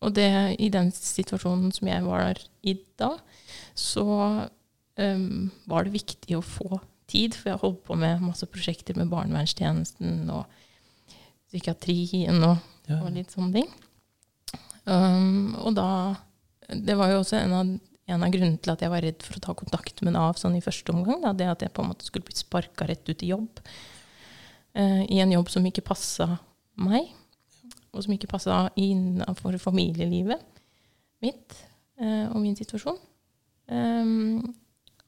og 0.00 0.14
det, 0.16 0.30
i 0.62 0.70
den 0.72 0.90
situasjonen 0.94 1.72
som 1.76 1.88
jeg 1.90 2.04
var 2.06 2.40
i 2.66 2.74
da, 3.00 3.10
så 3.76 4.06
um, 4.96 5.50
var 5.68 5.86
det 5.86 5.94
viktig 5.98 6.38
å 6.38 6.44
få 6.44 6.80
tid, 7.10 7.34
for 7.36 7.50
jeg 7.52 7.62
holdt 7.62 7.82
på 7.88 7.96
med 7.98 8.22
masse 8.22 8.46
prosjekter 8.48 8.96
med 8.98 9.10
barnevernstjenesten 9.12 10.30
og 10.32 10.46
psykiatrien 11.50 12.42
og, 12.46 12.58
Ja. 12.90 13.00
og 13.04 13.12
litt 13.14 13.30
sånne 13.30 13.60
ting. 13.60 13.70
Um, 14.86 15.54
og 15.60 15.74
da 15.76 16.16
Det 16.70 16.94
var 16.96 17.10
jo 17.10 17.18
også 17.18 17.36
en 17.36 17.52
av, 17.52 17.70
en 18.10 18.26
av 18.26 18.32
grunnene 18.34 18.60
til 18.60 18.72
at 18.72 18.82
jeg 18.84 18.92
var 18.92 19.04
redd 19.04 19.22
for 19.24 19.38
å 19.38 19.44
ta 19.44 19.54
kontakt 19.58 20.02
med 20.06 20.14
Nav 20.16 20.38
sånn 20.40 20.58
i 20.58 20.64
første 20.64 20.92
omgang. 20.94 21.22
Da, 21.24 21.32
det 21.36 21.48
at 21.50 21.64
jeg 21.64 21.74
på 21.76 21.84
en 21.84 21.92
måte 21.92 22.06
skulle 22.08 22.26
bli 22.26 22.36
sparka 22.38 22.88
rett 22.90 23.06
ut 23.08 23.24
i 23.24 23.30
jobb. 23.32 23.62
Uh, 24.76 25.02
I 25.06 25.22
en 25.22 25.34
jobb 25.34 25.50
som 25.50 25.66
ikke 25.66 25.86
passa 25.86 26.36
meg 26.80 27.10
og 27.90 28.04
som 28.04 28.14
ikke 28.14 28.30
passa 28.30 28.68
innenfor 28.78 29.56
familielivet 29.58 30.42
mitt 31.24 31.56
uh, 32.00 32.30
og 32.30 32.38
min 32.42 32.56
situasjon. 32.58 32.98
Um, 33.70 34.54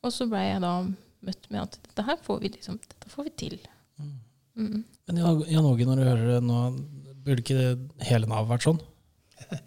og 0.02 0.10
så 0.14 0.26
ble 0.30 0.42
jeg 0.42 0.62
da 0.64 0.74
møtt 1.22 1.48
med 1.50 1.62
at 1.62 1.78
dette 1.78 2.06
her 2.06 2.18
får 2.22 2.42
vi 2.42 2.50
liksom, 2.56 2.80
dette 2.82 3.10
får 3.10 3.28
vi 3.28 3.34
til. 3.44 3.58
Mm. 4.58 4.82
Men 5.08 5.20
Jan 5.22 5.44
Jan 5.48 5.68
Åge, 5.68 5.86
når 5.86 5.98
du 5.98 6.06
hører 6.06 6.26
det 6.34 6.40
nå, 6.44 6.62
burde 7.22 7.44
ikke 7.44 8.06
hele 8.08 8.30
Nav 8.30 8.50
vært 8.50 8.66
sånn? 8.66 8.82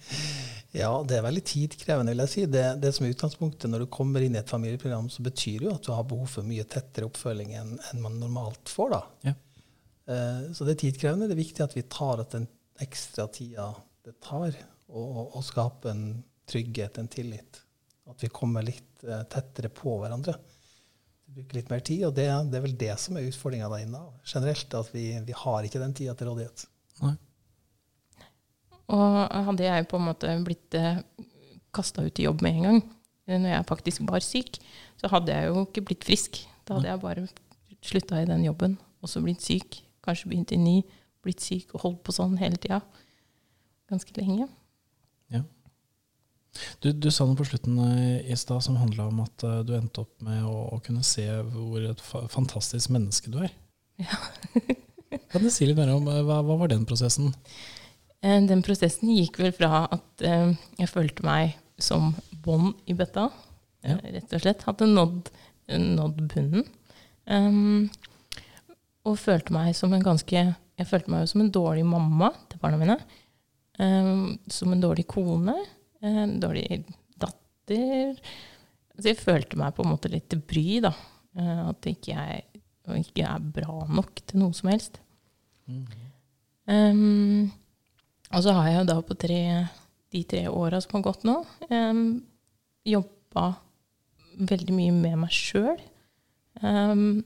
Ja, 0.75 0.91
det 1.07 1.17
er 1.17 1.23
veldig 1.23 1.43
tidkrevende, 1.47 2.11
vil 2.11 2.23
jeg 2.25 2.31
si. 2.33 2.43
Det, 2.51 2.63
det 2.83 2.91
som 2.95 3.05
er 3.05 3.13
utgangspunktet 3.13 3.71
når 3.71 3.85
du 3.85 3.91
kommer 3.95 4.23
inn 4.25 4.35
i 4.35 4.41
et 4.41 4.51
familieprogram, 4.51 5.07
så 5.13 5.23
betyr 5.23 5.61
det 5.61 5.69
jo 5.69 5.75
at 5.77 5.87
du 5.87 5.91
har 5.95 6.07
behov 6.09 6.27
for 6.33 6.47
mye 6.47 6.65
tettere 6.67 7.07
oppfølging 7.07 7.53
enn 7.55 7.75
enn 7.91 8.03
man 8.03 8.17
normalt 8.19 8.71
får. 8.71 8.95
da. 8.95 9.01
Ja. 9.29 9.35
Uh, 10.05 10.41
så 10.53 10.67
det 10.67 10.75
er 10.75 10.81
tidkrevende. 10.83 11.29
Det 11.31 11.37
er 11.37 11.43
viktig 11.43 11.63
at 11.65 11.75
vi 11.77 11.85
tar 11.89 12.21
at 12.25 12.35
den 12.35 12.49
ekstra 12.83 13.29
tida 13.31 13.69
det 14.05 14.17
tar 14.21 14.51
å 14.95 15.41
skape 15.41 15.89
en 15.89 16.03
trygghet, 16.49 16.99
en 17.01 17.09
tillit. 17.09 17.61
At 18.11 18.21
vi 18.21 18.29
kommer 18.33 18.65
litt 18.65 19.05
uh, 19.07 19.23
tettere 19.31 19.71
på 19.73 19.95
hverandre. 20.01 20.35
Vi 21.25 21.39
bruker 21.39 21.57
litt 21.57 21.71
mer 21.71 21.81
tid, 21.87 22.03
og 22.09 22.13
det, 22.19 22.27
det 22.51 22.59
er 22.59 22.65
vel 22.67 22.75
det 22.83 22.93
som 23.01 23.17
er 23.17 23.25
utfordringa 23.31 23.71
der 23.71 23.87
inne. 23.87 24.03
Generelt, 24.27 24.75
at 24.77 24.91
vi, 24.93 25.07
vi 25.25 25.39
har 25.39 25.65
ikke 25.65 25.81
den 25.81 25.95
tida 25.97 26.13
til 26.19 26.29
rådighet. 26.29 26.67
Nei. 27.01 27.15
Og 28.93 29.45
hadde 29.47 29.65
jeg 29.65 29.87
på 29.89 29.97
en 29.97 30.07
måte 30.09 30.33
blitt 30.45 30.77
eh, 30.77 30.99
kasta 31.75 32.05
ut 32.05 32.19
i 32.21 32.27
jobb 32.27 32.43
med 32.45 32.59
en 32.59 32.67
gang, 32.67 32.81
eh, 33.27 33.39
når 33.39 33.55
jeg 33.55 33.69
faktisk 33.71 34.05
var 34.09 34.25
syk, 34.25 34.59
så 35.01 35.09
hadde 35.11 35.33
jeg 35.33 35.49
jo 35.49 35.65
ikke 35.65 35.85
blitt 35.89 36.05
frisk. 36.07 36.43
Da 36.65 36.77
hadde 36.77 36.91
jeg 36.91 37.01
bare 37.01 37.25
slutta 37.85 38.21
i 38.21 38.29
den 38.29 38.45
jobben, 38.45 38.77
og 39.01 39.09
så 39.09 39.23
blitt 39.25 39.43
syk. 39.45 39.81
Kanskje 40.05 40.29
begynt 40.29 40.53
i 40.53 40.61
ny, 40.61 40.75
blitt 41.25 41.41
syk 41.41 41.73
og 41.73 41.81
holdt 41.81 42.05
på 42.05 42.13
sånn 42.13 42.37
hele 42.37 42.61
tida. 42.61 42.83
Ganske 43.89 44.13
lenge. 44.19 44.49
Du, 46.79 46.87
du 46.93 47.09
sa 47.11 47.25
noe 47.27 47.35
på 47.35 47.43
slutten 47.43 47.79
eh, 47.83 48.31
i 48.31 48.35
stad 48.39 48.63
som 48.63 48.77
handla 48.79 49.09
om 49.09 49.17
at 49.25 49.43
du 49.67 49.73
endte 49.75 50.05
opp 50.05 50.21
med 50.23 50.45
å, 50.47 50.53
å 50.71 50.77
kunne 50.85 51.03
se 51.03 51.25
hvor 51.51 51.83
et 51.83 51.99
fa 51.99 52.21
fantastisk 52.31 52.93
menneske 52.95 53.33
du 53.33 53.41
er. 53.43 53.51
Ja. 53.99 54.19
kan 55.33 55.43
du 55.43 55.49
si 55.51 55.67
litt 55.67 55.75
mer 55.75 55.91
om 55.91 56.07
hva, 56.07 56.39
hva 56.45 56.55
var 56.61 56.71
den 56.71 56.85
prosessen? 56.87 57.33
Eh, 58.25 58.41
Den 58.49 58.63
prosessen 58.65 59.11
gikk 59.13 59.37
vel 59.41 59.53
fra 59.55 59.83
at 59.93 60.25
eh, 60.25 60.53
jeg 60.81 60.89
følte 60.91 61.25
meg 61.27 61.55
som 61.81 62.13
bånd 62.45 62.73
i 62.89 62.95
bøtta, 62.97 63.27
Ja. 63.85 63.99
eh, 63.99 64.13
rett 64.17 64.33
og 64.33 64.41
slett. 64.41 64.63
Hadde 64.65 64.87
nådd, 64.89 65.29
nådd 65.69 66.23
bunnen. 66.31 66.65
Um, 67.27 67.89
og 69.05 69.17
følte 69.17 69.53
meg 69.53 69.73
som 69.75 69.93
en 69.93 70.03
ganske 70.05 70.55
Jeg 70.77 70.87
følte 70.89 71.09
meg 71.09 71.23
jo 71.23 71.29
som 71.31 71.41
en 71.41 71.49
dårlig 71.51 71.85
mamma 71.87 72.27
til 72.49 72.59
barna 72.59 72.77
mine. 72.77 72.97
Um, 73.79 74.37
som 74.51 74.73
en 74.73 74.81
dårlig 74.83 75.05
kone. 75.07 75.55
En 76.03 76.35
dårlig 76.39 76.83
datter. 77.17 78.19
Så 78.99 79.07
jeg 79.07 79.17
følte 79.21 79.57
meg 79.57 79.73
på 79.73 79.85
en 79.85 79.93
måte 79.93 80.11
litt 80.11 80.27
til 80.29 80.41
bry, 80.43 80.81
da. 80.83 80.91
At 81.69 81.87
ikke 81.87 82.11
jeg 82.11 82.43
ikke 82.99 83.23
er 83.23 83.39
bra 83.39 83.85
nok 83.87 84.19
til 84.27 84.39
noe 84.43 84.53
som 84.53 84.69
helst. 84.69 84.99
Um, 86.67 87.51
og 88.31 88.43
så 88.43 88.55
har 88.57 88.69
jeg 88.69 88.79
jo 88.79 88.87
da 88.89 88.97
på 89.05 89.17
tre, 89.19 89.41
de 90.13 90.23
tre 90.29 90.45
åra 90.49 90.81
som 90.83 90.97
har 90.97 91.05
gått 91.09 91.25
nå, 91.27 91.37
um, 91.69 92.05
jobba 92.85 93.47
veldig 94.35 94.75
mye 94.75 94.93
med 94.95 95.19
meg 95.23 95.33
sjøl. 95.35 95.79
Um, 96.61 97.23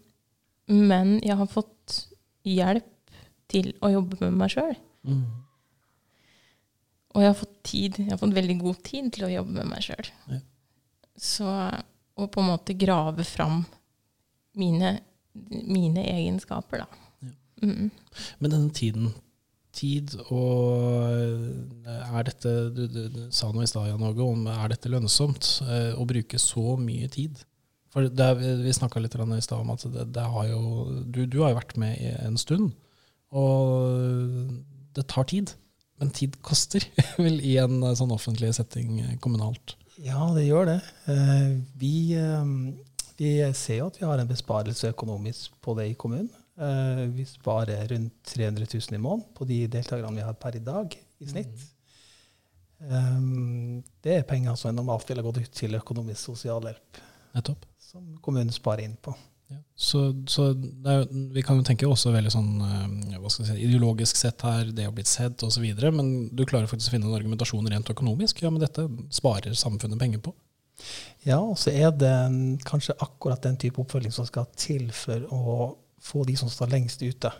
men 0.69 1.17
jeg 1.25 1.37
har 1.39 1.49
fått 1.49 1.99
hjelp 2.47 3.13
til 3.49 3.71
å 3.81 3.91
jobbe 3.93 4.19
med 4.25 4.37
meg 4.43 4.53
sjøl. 4.53 4.75
Mm. 5.07 5.23
Og 7.15 7.23
jeg 7.23 7.31
har 7.31 7.39
fått 7.39 7.55
tid. 7.65 7.97
Jeg 8.03 8.11
har 8.13 8.21
fått 8.21 8.35
veldig 8.37 8.57
god 8.61 8.81
tid 8.85 9.09
til 9.15 9.25
å 9.25 9.31
jobbe 9.33 9.55
med 9.57 9.71
meg 9.71 9.85
sjøl. 9.85 10.11
Ja. 10.29 10.41
Så 11.19 11.47
å 11.49 12.27
på 12.29 12.43
en 12.43 12.51
måte 12.51 12.75
grave 12.77 13.25
fram 13.27 13.63
mine, 14.59 14.99
mine 15.49 16.03
egenskaper, 16.03 16.83
da. 16.83 17.01
Ja. 17.25 17.33
Mm. 17.65 17.89
Men 18.39 18.53
denne 18.53 18.75
tiden, 18.75 19.09
tid 19.75 20.15
og 20.33 20.79
er 21.85 22.25
dette 22.27 22.51
Du, 22.73 22.83
du, 22.89 23.01
du 23.13 23.21
sa 23.35 23.51
noe 23.53 23.65
i 23.65 23.69
stad, 23.69 23.89
Jan 23.89 24.05
Åge, 24.05 24.25
om 24.25 24.47
er 24.49 24.73
dette 24.73 24.91
lønnsomt 24.91 25.49
eh, 25.67 25.93
å 25.93 26.07
bruke 26.09 26.41
så 26.41 26.75
mye 26.79 27.09
tid? 27.11 27.41
For 27.93 28.05
det 28.05 28.29
Vi 28.63 28.73
snakka 28.75 29.01
litt 29.01 29.15
i 29.17 29.41
stad 29.41 29.61
om 29.61 29.73
at 29.73 29.85
det, 29.93 30.09
det 30.13 30.25
har 30.33 30.49
jo, 30.51 30.61
du, 31.05 31.23
du 31.25 31.39
har 31.43 31.53
jo 31.53 31.59
vært 31.61 31.77
med 31.81 31.97
en 32.21 32.37
stund, 32.37 32.71
og 33.33 34.53
det 34.97 35.07
tar 35.09 35.29
tid. 35.29 35.53
Men 35.99 36.13
tid 36.15 36.37
koster 36.45 36.85
vel 37.23 37.41
i 37.41 37.57
en 37.61 37.81
eh, 37.83 37.95
sånn 37.97 38.13
offentlig 38.15 38.53
setting 38.57 39.01
eh, 39.03 39.15
kommunalt? 39.21 39.75
Ja, 39.99 40.29
det 40.31 40.45
gjør 40.45 40.69
det. 40.69 40.77
Vi, 41.75 42.15
vi 43.19 43.31
ser 43.51 43.81
jo 43.81 43.87
at 43.89 43.97
vi 43.99 44.05
har 44.07 44.21
en 44.21 44.29
besparelse 44.29 44.93
økonomisk 44.93 45.57
på 45.59 45.73
det 45.75 45.89
i 45.89 45.97
kommunen. 45.99 46.29
Vi 47.15 47.23
sparer 47.23 47.87
rundt 47.87 48.17
300 48.33 48.65
000 48.73 48.97
i 48.97 48.99
måneden 48.99 49.29
på 49.37 49.45
de 49.47 49.61
deltakerne 49.71 50.17
vi 50.17 50.25
har 50.27 50.35
per 50.35 50.57
i 50.57 50.63
dag, 50.63 50.95
i 51.23 51.27
snitt. 51.29 51.61
Mm. 52.79 53.79
Det 54.03 54.17
er 54.17 54.27
penger 54.27 54.55
som 54.59 54.75
normalt 54.75 55.07
ville 55.09 55.23
gått 55.23 55.39
ut 55.39 55.55
til 55.55 55.75
økonomisk 55.79 56.31
sosialhjelp. 56.31 56.99
Nettopp. 57.35 57.65
Som 57.79 58.15
kommunen 58.23 58.51
sparer 58.53 58.85
inn 58.85 58.97
på. 59.01 59.15
Ja. 59.49 59.57
Så, 59.75 60.01
så 60.29 60.51
er, 60.51 61.07
vi 61.33 61.41
kan 61.45 61.57
jo 61.57 61.65
tenke 61.65 61.87
også 61.89 62.11
veldig 62.13 62.31
sånn 62.33 62.49
eh, 62.61 63.23
si, 63.33 63.55
ideologisk 63.65 64.19
sett 64.19 64.43
her, 64.45 64.69
det 64.75 64.85
å 64.85 64.93
blitt 64.93 65.09
sett 65.09 65.41
osv., 65.45 65.65
men 65.95 66.11
du 66.29 66.45
klarer 66.45 66.69
faktisk 66.69 66.91
å 66.91 66.97
finne 66.97 67.09
en 67.09 67.17
argumentasjon 67.17 67.71
rent 67.73 67.89
økonomisk. 67.89 68.43
Ja, 68.45 68.53
men 68.53 68.61
dette 68.61 68.85
sparer 69.15 69.57
samfunnet 69.57 70.01
penger 70.01 70.21
på. 70.27 70.35
Ja, 71.25 71.41
og 71.41 71.57
så 71.59 71.73
er 71.73 71.89
det 71.91 72.13
kanskje 72.69 72.95
akkurat 73.03 73.41
den 73.43 73.57
type 73.59 73.81
oppfølging 73.81 74.13
som 74.15 74.27
skal 74.29 74.45
til 74.55 74.91
for 74.95 75.25
å 75.33 75.71
få 76.03 76.23
de 76.27 76.35
som 76.39 76.51
står 76.51 76.71
lengst 76.73 77.03
ute, 77.03 77.31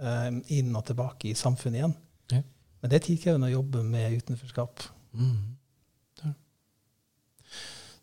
eh, 0.00 0.30
inn 0.58 0.74
og 0.76 0.86
tilbake 0.88 1.30
i 1.30 1.36
samfunnet 1.38 1.80
igjen. 1.80 1.96
Ja. 2.32 2.42
Men 2.80 2.92
det 2.92 3.00
er 3.00 3.06
tidkrevende 3.08 3.50
å 3.50 3.56
jobbe 3.58 3.84
med 3.86 4.18
utenforskap. 4.22 4.88
Mm. 5.16 5.56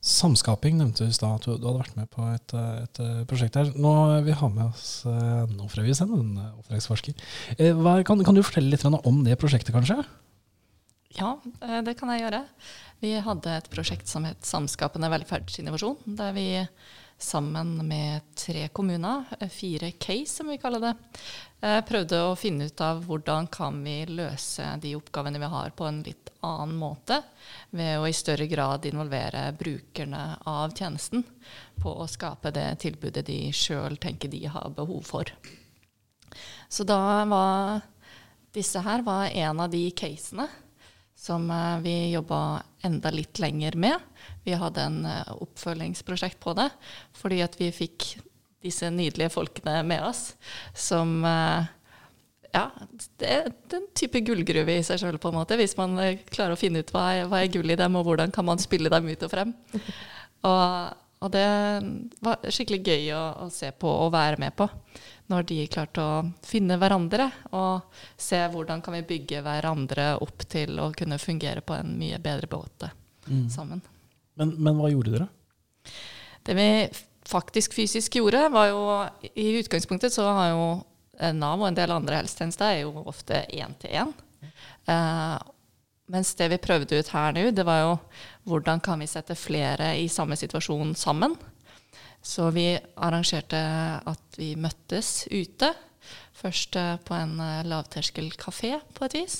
Samskaping 0.03 0.75
nevnte 0.75 1.05
du 1.05 1.13
i 1.13 1.15
stad 1.15 1.37
at 1.37 1.45
du, 1.47 1.53
hadde 1.53 1.79
vært 1.79 1.95
med 1.95 2.09
på 2.11 2.25
et, 2.27 2.53
et, 2.59 2.99
prosjekt 3.29 3.55
her. 3.55 3.69
Nå 3.79 3.93
vi 4.25 4.35
har 4.35 4.49
med 4.51 4.65
oss 4.65 5.05
eh, 5.07 5.45
nå 5.47 5.69
Frøy 5.71 5.85
Wisen, 5.87 6.11
en 6.11 6.41
oppdragsforsker. 6.59 7.15
Eh, 7.55 7.79
kan, 8.03 8.19
kan, 8.27 8.35
du 8.35 8.43
fortelle 8.43 8.73
litt 8.73 8.83
om 8.83 9.21
det 9.23 9.37
prosjektet, 9.39 9.71
kanskje? 9.71 10.01
Ja, 11.15 11.37
eh, 11.61 11.79
det 11.87 11.95
kan 12.01 12.11
jeg 12.11 12.25
gjøre. 12.25 12.41
Vi 12.99 13.13
hadde 13.23 13.55
et 13.55 13.71
prosjekt 13.71 14.11
som 14.11 14.27
het 14.27 14.43
Samskapende 14.43 15.07
velferdsinnovasjon. 15.13 15.95
Der 16.19 16.35
vi 16.35 16.47
sammen 17.23 17.77
med 17.87 18.21
tre 18.35 18.67
kommuner, 18.75 19.23
fire 19.49 19.91
case 19.91 20.35
som 20.35 20.51
vi 20.51 20.57
kaller 20.61 20.83
det, 20.83 20.93
prøvde 21.87 22.19
å 22.25 22.35
finne 22.35 22.67
ut 22.67 22.81
av 22.83 23.03
hvordan 23.07 23.47
kan 23.53 23.79
vi 23.85 24.01
løse 24.09 24.65
de 24.83 24.95
oppgavene 24.97 25.39
vi 25.39 25.49
har 25.53 25.71
på 25.77 25.87
en 25.87 26.01
litt 26.03 26.33
annen 26.43 26.75
måte 26.75 27.21
ved 27.71 28.01
å 28.01 28.07
i 28.09 28.15
større 28.15 28.47
grad 28.51 28.85
involvere 28.89 29.45
brukerne 29.55 30.23
av 30.49 30.75
tjenesten 30.75 31.23
på 31.79 31.95
å 32.03 32.09
skape 32.11 32.51
det 32.55 32.67
tilbudet 32.83 33.25
de 33.29 33.39
sjøl 33.55 33.95
tenker 34.01 34.31
de 34.33 34.43
har 34.51 34.75
behov 34.75 35.07
for. 35.07 35.31
Så 36.67 36.83
da 36.83 37.23
var 37.29 37.81
disse 38.53 38.83
her 38.83 39.01
var 39.05 39.31
en 39.31 39.63
av 39.63 39.71
de 39.71 39.87
casene 39.95 40.49
som 41.23 41.51
eh, 41.51 41.79
vi 41.79 42.11
jobba 42.11 42.63
enda 42.83 43.11
litt 43.11 43.39
lenger 43.39 43.77
med. 43.79 43.99
Vi 44.43 44.55
hadde 44.59 44.83
en 44.83 45.05
eh, 45.07 45.31
oppfølgingsprosjekt 45.45 46.41
på 46.43 46.55
det 46.57 46.69
fordi 47.15 47.39
at 47.45 47.55
vi 47.59 47.71
fikk 47.71 48.09
disse 48.63 48.89
nydelige 48.91 49.31
folkene 49.31 49.81
med 49.87 50.03
oss 50.07 50.33
som 50.75 51.21
eh, 51.27 51.71
ja, 52.53 52.67
det 53.17 53.29
er 53.29 53.47
en 53.77 53.87
type 53.97 54.19
gullgruve 54.27 54.75
i 54.77 54.83
seg 54.85 54.99
sjøl, 55.01 55.15
på 55.17 55.31
en 55.31 55.39
måte. 55.39 55.57
Hvis 55.57 55.73
man 55.79 55.95
klarer 56.29 56.53
å 56.53 56.59
finne 56.59 56.83
ut 56.83 56.91
hva 56.93 57.07
er, 57.15 57.23
hva 57.31 57.39
er 57.41 57.49
gull 57.49 57.73
i 57.73 57.79
dem, 57.79 57.95
og 57.97 58.05
hvordan 58.05 58.29
kan 58.35 58.45
man 58.45 58.61
spille 58.61 58.91
dem 58.93 59.07
ut 59.09 59.25
og 59.25 59.31
frem. 59.31 59.55
Og, 60.43 60.93
og 61.23 61.31
det 61.33 61.47
var 62.23 62.43
skikkelig 62.51 62.81
gøy 62.83 63.09
å, 63.15 63.23
å, 63.45 63.47
se 63.53 63.71
på 63.71 63.89
og 63.89 64.11
være 64.13 64.41
med 64.43 64.55
på. 64.59 64.67
Når 65.31 65.47
de 65.49 65.59
klarte 65.71 66.03
å 66.03 66.19
finne 66.43 66.77
hverandre 66.81 67.29
og 67.55 67.95
se 68.19 68.41
hvordan 68.51 68.83
kan 68.83 68.97
vi 68.97 69.05
bygge 69.13 69.41
hverandre 69.45 70.09
opp 70.23 70.45
til 70.51 70.77
å 70.83 70.91
kunne 70.97 71.21
fungere 71.21 71.63
på 71.63 71.77
en 71.77 71.95
mye 71.99 72.19
bedre 72.21 72.49
båte 72.51 72.91
mm. 73.29 73.47
sammen. 73.53 73.81
Men, 74.39 74.55
men 74.59 74.77
hva 74.77 74.91
gjorde 74.91 75.15
dere? 75.15 75.29
Det 76.43 76.57
vi 76.59 76.69
faktisk 77.29 77.75
fysisk 77.77 78.19
gjorde, 78.19 78.49
var 78.51 78.67
jo 78.73 78.81
I 79.31 79.53
utgangspunktet 79.61 80.13
så 80.13 80.27
har 80.27 80.49
jo 80.51 80.65
Eh, 81.19 81.33
Nav 81.33 81.61
og 81.61 81.69
en 81.69 81.77
del 81.77 81.93
andre 81.93 82.21
helsetjenester 82.21 82.69
er 82.71 82.83
jo 82.83 83.03
ofte 83.05 83.43
én-til-én. 83.53 84.13
Uh, 84.83 85.37
mens 86.11 86.33
det 86.35 86.49
vi 86.51 86.61
prøvde 86.61 86.99
ut 86.99 87.11
her 87.13 87.35
nå, 87.35 87.47
det 87.55 87.65
var 87.67 87.79
jo 87.83 87.93
hvordan 88.49 88.81
kan 88.83 88.99
vi 88.99 89.07
sette 89.07 89.37
flere 89.39 89.93
i 89.99 90.09
samme 90.11 90.35
situasjon 90.39 90.95
sammen. 90.99 91.35
Så 92.23 92.49
vi 92.55 92.71
arrangerte 92.95 93.59
at 94.07 94.37
vi 94.39 94.53
møttes 94.55 95.25
ute. 95.31 95.73
Først 96.35 96.75
uh, 96.79 96.95
på 97.03 97.15
en 97.15 97.35
uh, 97.39 97.63
lavterskelkafé 97.67 98.77
på 98.95 99.07
et 99.07 99.15
vis. 99.17 99.35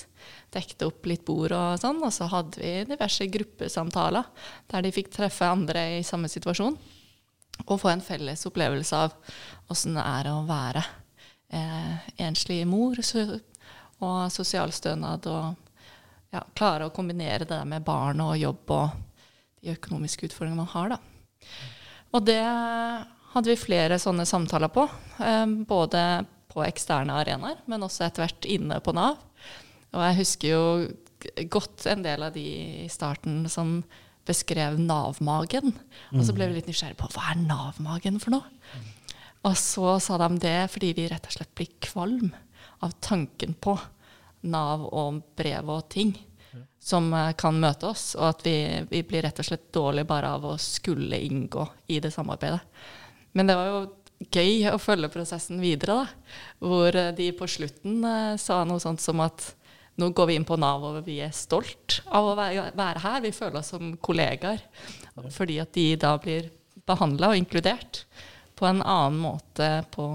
Dekte 0.54 0.88
opp 0.88 1.08
litt 1.08 1.24
bord 1.28 1.56
og 1.56 1.80
sånn. 1.80 2.02
Og 2.04 2.12
så 2.16 2.28
hadde 2.32 2.60
vi 2.60 2.74
diverse 2.88 3.28
gruppesamtaler 3.32 4.28
der 4.72 4.84
de 4.84 4.92
fikk 4.96 5.14
treffe 5.16 5.48
andre 5.48 5.86
i 6.00 6.04
samme 6.08 6.32
situasjon. 6.32 6.76
Og 7.68 7.80
få 7.80 7.92
en 7.94 8.04
felles 8.04 8.44
opplevelse 8.50 9.00
av 9.06 9.16
åssen 9.72 9.96
det 9.96 10.04
er 10.04 10.30
å 10.32 10.40
være 10.48 10.82
eh, 11.54 12.08
enslig 12.26 12.64
mor 12.68 12.98
og 12.98 14.32
sosialstønad. 14.34 15.28
Og 15.30 15.63
ja, 16.34 16.44
klare 16.58 16.88
å 16.88 16.94
kombinere 16.94 17.46
det 17.46 17.54
der 17.54 17.68
med 17.70 17.86
barn 17.86 18.22
og 18.24 18.38
jobb 18.40 18.74
og 18.74 19.02
de 19.64 19.74
økonomiske 19.76 20.28
utfordringene 20.30 20.64
man 20.64 20.72
har. 20.74 20.96
Da. 20.96 21.50
Og 22.14 22.26
det 22.28 22.42
hadde 23.34 23.50
vi 23.50 23.60
flere 23.60 24.00
sånne 24.02 24.26
samtaler 24.30 24.72
på. 24.74 24.88
Eh, 25.24 25.46
både 25.70 26.04
på 26.54 26.66
eksterne 26.66 27.16
arenaer, 27.18 27.62
men 27.70 27.86
også 27.86 28.06
etter 28.06 28.26
hvert 28.26 28.50
inne 28.50 28.78
på 28.84 28.94
Nav. 28.94 29.22
Og 29.94 30.02
jeg 30.08 30.20
husker 30.20 30.54
jo 30.54 30.64
godt 31.54 31.88
en 31.90 32.04
del 32.06 32.26
av 32.26 32.34
de 32.36 32.44
i 32.84 32.90
starten 32.92 33.44
som 33.50 33.80
beskrev 34.28 34.78
Nav-magen. 34.80 35.74
Og 36.14 36.22
så 36.26 36.36
ble 36.36 36.48
vi 36.50 36.60
litt 36.60 36.70
nysgjerrige 36.70 37.00
på 37.02 37.10
hva 37.16 37.32
er 37.34 37.42
Nav-magen 37.42 38.20
for 38.24 38.36
noe? 38.36 38.82
Og 39.44 39.58
så 39.60 39.98
sa 40.00 40.18
de 40.22 40.30
det 40.40 40.60
fordi 40.72 40.94
vi 40.96 41.10
rett 41.12 41.26
og 41.28 41.36
slett 41.36 41.52
blir 41.58 41.72
kvalm 41.84 42.32
av 42.84 42.94
tanken 43.04 43.58
på 43.60 43.76
Nav 44.44 44.88
og 44.92 45.22
brev 45.38 45.72
og 45.72 45.90
ting 45.94 46.14
som 46.84 47.14
eh, 47.14 47.32
kan 47.40 47.58
møte 47.60 47.88
oss, 47.94 48.14
og 48.20 48.28
at 48.34 48.46
vi, 48.46 48.58
vi 48.90 49.04
blir 49.08 49.24
rett 49.26 49.40
og 49.40 49.48
slett 49.48 49.72
dårlige 49.76 50.10
bare 50.10 50.34
av 50.36 50.46
å 50.46 50.58
skulle 50.62 51.20
inngå 51.24 51.66
i 51.94 52.00
det 52.04 52.12
samarbeidet. 52.14 52.62
Men 53.34 53.50
det 53.50 53.58
var 53.58 53.70
jo 53.72 53.82
gøy 54.34 54.70
å 54.72 54.80
følge 54.82 55.12
prosessen 55.14 55.62
videre, 55.64 56.04
da. 56.04 56.38
Hvor 56.64 57.00
eh, 57.00 57.14
de 57.16 57.32
på 57.38 57.50
slutten 57.50 58.04
eh, 58.08 58.34
sa 58.42 58.64
noe 58.68 58.84
sånt 58.84 59.04
som 59.04 59.24
at 59.24 59.54
nå 60.02 60.10
går 60.10 60.30
vi 60.30 60.36
inn 60.40 60.48
på 60.48 60.58
Nav, 60.58 60.84
og 60.90 61.04
vi 61.06 61.20
er 61.22 61.34
stolt 61.38 62.02
av 62.10 62.32
å 62.32 62.36
være 62.38 63.04
her. 63.04 63.20
Vi 63.22 63.34
føler 63.36 63.60
oss 63.62 63.70
som 63.76 63.94
kollegaer. 64.02 64.64
Fordi 65.36 65.60
at 65.62 65.76
de 65.78 65.92
da 66.02 66.16
blir 66.18 66.50
behandla 66.90 67.30
og 67.30 67.38
inkludert 67.38 68.02
på 68.58 68.66
en 68.66 68.82
annen 68.82 69.20
måte 69.22 69.68
på 69.94 70.08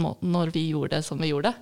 måten 0.00 0.32
når 0.34 0.52
vi 0.54 0.68
gjorde 0.70 0.96
det 0.96 1.06
som 1.06 1.20
vi 1.20 1.32
gjorde. 1.32 1.52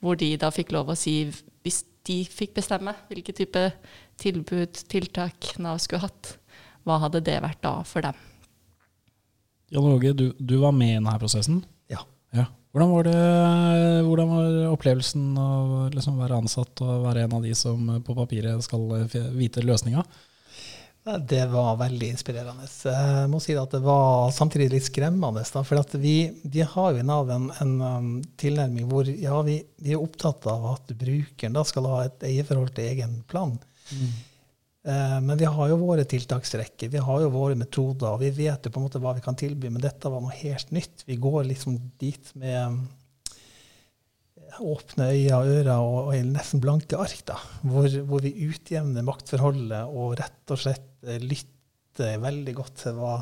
Hvor 0.00 0.18
de 0.20 0.30
da 0.40 0.50
fikk 0.54 0.72
lov 0.74 0.92
å 0.92 0.98
si, 0.98 1.24
hvis 1.64 1.82
de 2.08 2.20
fikk 2.28 2.54
bestemme 2.58 2.94
hvilke 3.08 3.34
type 3.36 3.62
tilbud, 4.20 4.80
tiltak 4.90 5.54
Nav 5.62 5.80
skulle 5.82 6.04
hatt, 6.04 6.36
hva 6.84 7.00
hadde 7.02 7.24
det 7.24 7.38
vært 7.44 7.62
da 7.64 7.78
for 7.88 8.04
dem? 8.04 8.18
Jan 9.72 9.88
Åge, 9.88 10.12
du, 10.14 10.28
du, 10.38 10.58
var 10.62 10.74
med 10.76 10.92
i 10.92 10.98
denne 10.98 11.16
prosessen? 11.18 11.62
Ja. 11.90 12.04
ja. 12.36 12.44
Hvordan, 12.74 12.92
var 12.92 13.08
det, 13.08 13.16
hvordan 14.06 14.30
var 14.30 14.60
opplevelsen 14.74 15.32
av 15.40 15.72
å 15.78 15.80
liksom 15.94 16.20
være 16.20 16.38
ansatt 16.44 16.84
og 16.84 17.08
være 17.08 17.24
en 17.24 17.36
av 17.40 17.48
de 17.48 17.54
som 17.58 17.96
på 18.04 18.16
papiret 18.16 18.62
skal 18.66 18.86
vite 19.34 19.64
løsninga? 19.64 20.04
Det 21.04 21.46
var 21.52 21.76
veldig 21.76 22.06
inspirerende. 22.14 22.64
Jeg 22.64 23.28
må 23.28 23.36
si 23.42 23.52
at 23.60 23.74
det 23.76 23.82
var 23.84 24.30
samtidig 24.32 24.70
litt 24.72 24.86
skremmende. 24.86 25.42
Da, 25.52 25.60
for 25.60 25.96
vi, 26.00 26.14
vi, 26.48 26.62
har 26.64 26.94
jo 26.94 27.02
i 27.02 27.04
Nav 27.04 27.28
en, 27.34 27.50
en 27.60 27.74
um, 27.82 28.06
tilnærming 28.40 28.88
hvor 28.88 29.10
ja, 29.12 29.36
vi, 29.44 29.58
vi, 29.84 29.92
er 29.92 30.00
opptatt 30.00 30.48
av 30.48 30.64
at 30.70 30.94
brukeren 30.96 31.58
da 31.58 31.64
skal 31.68 31.90
ha 31.92 31.98
et 32.06 32.24
eierforhold 32.30 32.72
til 32.72 32.88
egen 32.88 33.18
plan. 33.28 33.52
Mm. 33.92 34.14
Uh, 34.88 35.20
men 35.28 35.36
vi 35.40 35.52
har 35.58 35.68
jo 35.74 35.78
våre 35.82 36.08
tiltaksrekker, 36.08 36.88
vi 36.92 37.04
har 37.04 37.20
jo 37.20 37.30
våre 37.36 37.60
metoder, 37.60 38.14
og 38.14 38.24
vi 38.24 38.32
vet 38.40 38.64
jo 38.64 38.72
på 38.72 38.80
en 38.80 38.88
måte 38.88 39.04
hva 39.04 39.12
vi 39.18 39.26
kan 39.28 39.36
tilby. 39.36 39.68
Men 39.68 39.84
dette 39.84 40.08
var 40.08 40.24
noe 40.24 40.32
helt 40.40 40.72
nytt. 40.72 41.04
Vi 41.04 41.20
går 41.20 41.44
liksom 41.50 41.76
dit 42.00 42.32
med 42.40 42.62
eh, 42.62 42.80
åpne 44.64 45.12
øyne 45.12 45.36
og 45.36 45.52
ører 45.58 45.74
og, 45.76 46.00
og 46.08 46.32
nesten 46.32 46.64
blanke 46.64 46.96
ark, 46.96 47.20
da, 47.28 47.36
hvor, 47.60 47.92
hvor, 48.08 48.24
vi 48.24 48.48
utjevner 48.48 49.04
maktforholdet 49.04 49.84
og 49.84 50.16
rett 50.20 50.54
og 50.56 50.64
slett 50.64 50.88
eh, 50.88 50.93
lytter 51.22 52.20
veldig 52.22 52.54
godt 52.56 52.78
til 52.84 52.98
hva 52.98 53.18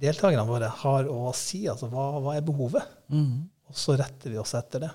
deltakerne 0.00 0.46
våre 0.48 0.70
har 0.82 1.10
å 1.10 1.30
si. 1.36 1.64
Altså 1.70 1.90
hva, 1.92 2.08
hva 2.22 2.36
er 2.36 2.46
behovet? 2.46 2.98
Mm. 3.12 3.46
Og 3.70 3.78
så 3.78 3.96
retter 4.00 4.32
vi 4.32 4.40
oss 4.40 4.56
etter 4.58 4.86
det. 4.86 4.90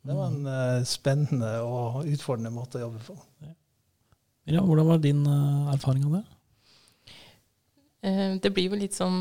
Det 0.00 0.16
var 0.16 0.30
en 0.30 0.46
uh, 0.48 0.84
spennende 0.88 1.54
og 1.64 2.06
utfordrende 2.08 2.52
måte 2.54 2.80
å 2.80 2.86
jobbe 2.86 3.02
på. 3.04 3.16
Ja. 3.44 4.62
Hvordan 4.64 4.88
var 4.88 5.02
din 5.02 5.20
uh, 5.28 5.72
erfaring 5.74 6.06
av 6.08 6.18
det? 6.18 6.22
Uh, 8.00 8.38
det 8.40 8.52
blir 8.56 8.70
jo 8.70 8.80
litt 8.80 8.96
som 8.96 9.18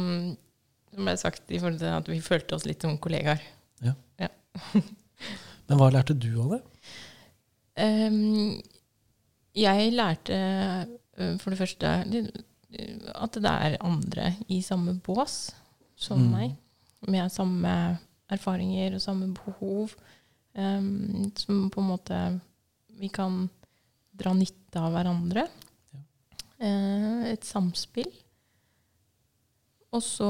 som 0.89 1.05
ble 1.07 1.15
sagt, 1.19 1.45
i 1.53 1.59
forhold 1.59 1.79
til 1.81 1.93
at 1.93 2.09
vi 2.09 2.19
følte 2.23 2.57
oss 2.57 2.65
litt 2.67 2.83
som 2.83 2.97
kollegaer. 3.01 3.41
Ja. 3.85 3.93
ja. 4.19 4.29
Men 5.69 5.79
hva 5.79 5.91
lærte 5.93 6.15
du 6.17 6.31
av 6.41 6.55
det? 6.55 6.61
Um, 7.79 8.57
jeg 9.55 9.93
lærte 9.95 10.39
for 11.41 11.51
det 11.51 11.59
første 11.59 11.93
at 12.69 13.37
det 13.41 13.49
er 13.49 13.79
andre 13.81 14.33
i 14.47 14.59
samme 14.61 14.93
bås 15.03 15.49
som 15.99 16.21
mm. 16.21 16.29
meg, 16.31 16.53
med 17.09 17.31
samme 17.33 17.71
erfaringer 18.29 18.95
og 18.95 19.03
samme 19.03 19.31
behov, 19.35 19.95
um, 20.53 21.31
som 21.35 21.65
på 21.73 21.81
en 21.81 21.89
måte 21.89 22.19
vi 22.99 23.09
kan 23.11 23.47
dra 24.19 24.33
nytte 24.35 24.81
av 24.81 24.93
hverandre. 24.93 25.45
Ja. 25.93 26.01
Eh, 26.67 27.21
et 27.31 27.47
samspill. 27.47 28.09
Og 29.95 30.03
så 30.03 30.29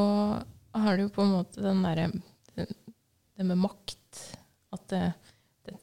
har 0.78 1.00
du 1.00 1.08
på 1.12 1.26
en 1.26 1.34
måte 1.34 1.64
den 1.64 1.82
derre 1.84 2.12
det, 2.56 2.68
med 3.42 3.58
makt. 3.58 4.22
At 4.76 4.86
det, 4.92 5.02
det, 5.66 5.80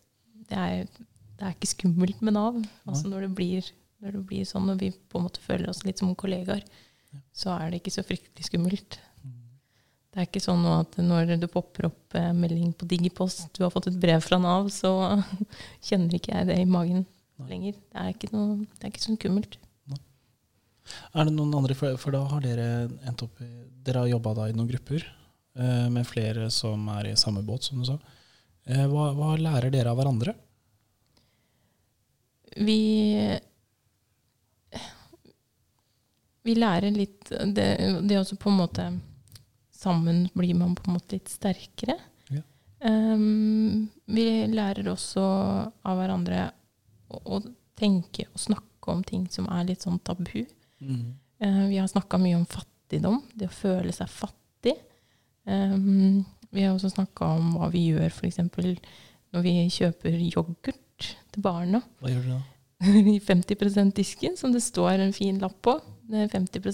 det, 0.46 0.60
er, 0.60 0.86
det 0.86 1.42
er 1.42 1.56
ikke 1.56 1.72
skummelt 1.74 2.22
med 2.22 2.36
Nav. 2.38 2.60
Altså 2.86 3.10
når 3.10 3.26
det, 3.26 3.32
blir, 3.34 3.72
når 4.02 4.16
det 4.16 4.22
blir 4.28 4.46
sånn, 4.48 4.68
og 4.72 4.80
vi 4.82 4.92
på 4.92 5.18
en 5.18 5.26
måte 5.26 5.42
føler 5.44 5.70
oss 5.72 5.82
litt 5.86 6.02
som 6.02 6.14
kollegaer, 6.18 6.62
ja. 6.62 7.20
så 7.32 7.54
er 7.56 7.70
det 7.70 7.80
ikke 7.80 7.94
så 7.94 8.04
fryktelig 8.06 8.48
skummelt. 8.48 8.98
Mm. 9.24 9.34
Det 10.12 10.22
er 10.22 10.28
ikke 10.28 10.44
sånn 10.44 10.64
at 10.70 10.98
når 11.00 11.36
det 11.40 11.50
popper 11.52 11.88
opp 11.90 12.16
eh, 12.18 12.32
melding 12.36 12.74
på 12.76 12.88
Digipost, 12.90 13.48
du 13.56 13.64
har 13.64 13.72
fått 13.74 13.90
et 13.90 14.00
brev 14.00 14.24
fra 14.24 14.40
Nav, 14.42 14.70
så 14.74 14.92
kjenner 15.88 16.18
ikke 16.18 16.34
jeg 16.34 16.50
det 16.50 16.58
i 16.62 16.68
magen 16.68 17.06
lenger. 17.44 17.76
Det 17.76 18.02
er 18.02 18.12
ikke, 18.14 18.32
noe, 18.32 18.64
det 18.76 18.84
er 18.84 18.92
ikke 18.92 19.06
sånn 19.06 19.20
skummelt. 19.20 19.58
Er 21.16 21.26
det 21.26 21.34
noen 21.34 21.54
andre, 21.58 21.74
for, 21.74 21.96
for, 22.00 22.14
da 22.14 22.22
har 22.30 22.42
dere 22.44 22.66
endt 23.08 23.24
opp 23.26 23.40
i 23.42 23.48
Dere 23.86 24.04
har 24.04 24.10
jobba 24.10 24.48
i 24.48 24.54
noen 24.54 24.68
grupper 24.70 25.02
eh, 25.02 25.86
med 25.94 26.06
flere 26.08 26.48
som 26.50 26.88
er 26.96 27.12
i 27.12 27.18
samme 27.18 27.42
båt, 27.46 27.68
som 27.68 27.78
du 27.78 27.86
sa. 27.86 27.96
Eh, 28.66 28.82
hva, 28.90 29.12
hva, 29.14 29.36
lærer 29.38 29.70
dere 29.70 29.92
av 29.92 30.00
hverandre? 30.00 30.34
Vi 32.56 32.80
Vi 36.46 36.54
lærer 36.54 36.94
litt 36.94 37.30
Det, 37.30 37.66
det 38.06 38.18
også 38.20 38.38
på 38.40 38.52
en 38.52 38.60
måte 38.60 38.86
Sammen 39.76 40.28
blir 40.32 40.54
man 40.56 40.74
på 40.78 40.86
en 40.86 40.94
måte 40.96 41.18
litt 41.18 41.28
sterkere. 41.28 41.98
Ja. 42.32 42.40
Um, 42.80 43.90
vi 44.08 44.24
lærer 44.48 44.88
også 44.88 45.20
av 45.20 45.98
hverandre 46.00 46.46
å, 47.12 47.42
tenke 47.76 48.24
og 48.30 48.40
snakke 48.40 48.94
om 48.94 49.02
ting 49.04 49.26
som 49.28 49.50
er 49.52 49.66
litt 49.68 49.84
sånn 49.84 49.98
tabu. 50.00 50.46
Mm. 50.80 51.12
Uh, 51.44 51.66
vi 51.68 51.76
har 51.76 51.90
snakka 51.92 52.16
mye 52.22 52.38
om 52.38 52.46
fattigdom, 52.48 53.20
det 53.36 53.50
å 53.50 53.58
føle 53.58 53.92
seg 53.92 54.08
fattig. 54.08 54.78
Um, 55.44 56.24
vi 56.56 56.64
har 56.64 56.72
også 56.72 56.94
snakka 56.94 57.28
om 57.36 57.52
hva 57.58 57.68
vi 57.74 57.90
gjør 57.90 58.08
f.eks. 58.08 58.40
når 58.48 59.44
vi 59.44 59.54
kjøper 59.76 60.16
yoghurt 60.30 61.10
til 61.34 61.44
barna. 61.44 61.82
Hva 62.00 62.14
gjør 62.14 62.24
du 62.24 62.32
da? 62.32 62.40
I 63.12 63.20
50 63.20 63.60
%-disken, 63.60 64.40
som 64.40 64.56
det 64.56 64.64
står 64.64 65.04
en 65.04 65.14
fin 65.16 65.36
lapp 65.44 65.60
på. 65.68 65.76
Det 66.06 66.26
er 66.26 66.32
50 66.32 66.66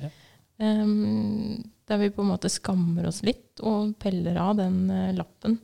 ja. 0.00 0.10
um, 0.58 1.62
Der 1.86 2.00
vi 2.00 2.10
på 2.14 2.24
en 2.24 2.32
måte 2.32 2.50
skammer 2.52 3.08
oss 3.10 3.22
litt 3.26 3.62
og 3.66 3.94
peller 4.02 4.38
av 4.40 4.56
den 4.60 4.82
uh, 4.90 5.12
lappen 5.16 5.58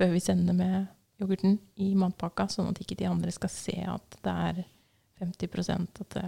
før 0.00 0.14
vi 0.14 0.22
sender 0.24 0.56
med 0.56 0.86
yoghurten 1.20 1.58
i 1.76 1.92
matpakka, 1.98 2.46
sånn 2.48 2.70
at 2.70 2.80
ikke 2.80 2.96
de 3.02 3.08
andre 3.10 3.32
skal 3.34 3.52
se 3.52 3.76
at 3.84 4.16
det 4.24 4.36
er 4.48 4.62
50 5.20 5.72
at 5.76 6.14
det, 6.14 6.22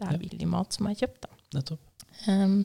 det 0.00 0.08
er 0.08 0.18
billig 0.18 0.48
mat 0.50 0.74
som 0.74 0.88
er 0.90 0.98
kjøpt. 0.98 1.28
Um, 2.26 2.64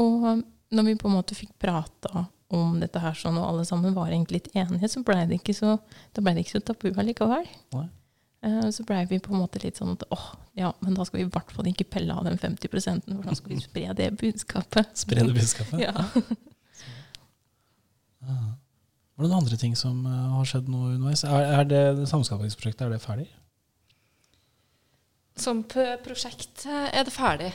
og 0.00 0.24
når 0.72 0.86
vi 0.86 0.94
på 0.96 1.10
en 1.10 1.18
måte 1.18 1.36
fikk 1.36 1.52
prata 1.60 2.24
om 2.52 2.78
dette 2.80 3.00
her 3.00 3.16
sånn, 3.16 3.36
og 3.40 3.48
alle 3.48 3.64
sammen 3.68 3.94
var 3.96 4.10
egentlig 4.10 4.40
litt 4.40 4.54
enige, 4.56 4.88
så 4.92 5.02
ble 5.04 5.18
det 5.28 5.40
ikke 5.40 5.56
så, 5.56 5.76
da 6.12 6.24
ble 6.24 6.34
det 6.36 6.46
ikke 6.46 6.58
så 6.58 6.64
tabu 6.72 6.88
allikevel. 6.90 7.48
Uh, 7.76 7.88
så 8.42 8.82
blei 8.82 9.04
vi 9.06 9.20
på 9.22 9.30
en 9.30 9.38
måte 9.38 9.60
litt 9.62 9.78
sånn 9.78 9.92
at 9.94 10.02
åh, 10.10 10.24
ja, 10.58 10.72
men 10.82 10.96
da 10.98 11.04
skal 11.06 11.20
vi 11.20 11.26
i 11.28 11.30
hvert 11.30 11.52
fall 11.54 11.68
ikke 11.70 11.86
pelle 11.94 12.14
av 12.14 12.26
den 12.26 12.40
50 12.42 12.72
for 12.72 13.22
da 13.22 13.36
skal 13.38 13.52
vi 13.52 13.60
spre 13.62 13.92
det 13.98 14.08
budskapet. 14.18 14.96
Spre 14.98 15.22
det 15.28 15.36
budskapet? 15.36 15.78
ja. 15.84 15.94
Var 18.22 19.26
det 19.26 19.28
noen 19.28 19.42
andre 19.42 19.58
ting 19.60 19.74
som 19.78 20.06
uh, 20.06 20.38
har 20.38 20.46
skjedd 20.48 20.70
nå 20.72 20.80
underveis? 20.94 21.22
Er, 21.26 21.44
er 21.60 21.68
det, 21.68 21.82
det 22.00 22.08
samskapingsprosjektet 22.10 22.86
er 22.86 22.94
det 22.94 23.02
ferdig? 23.02 23.28
Som 25.38 25.62
prosjekt 25.66 26.66
eh, 26.68 26.88
er 26.92 27.06
det 27.06 27.14
ferdig. 27.14 27.52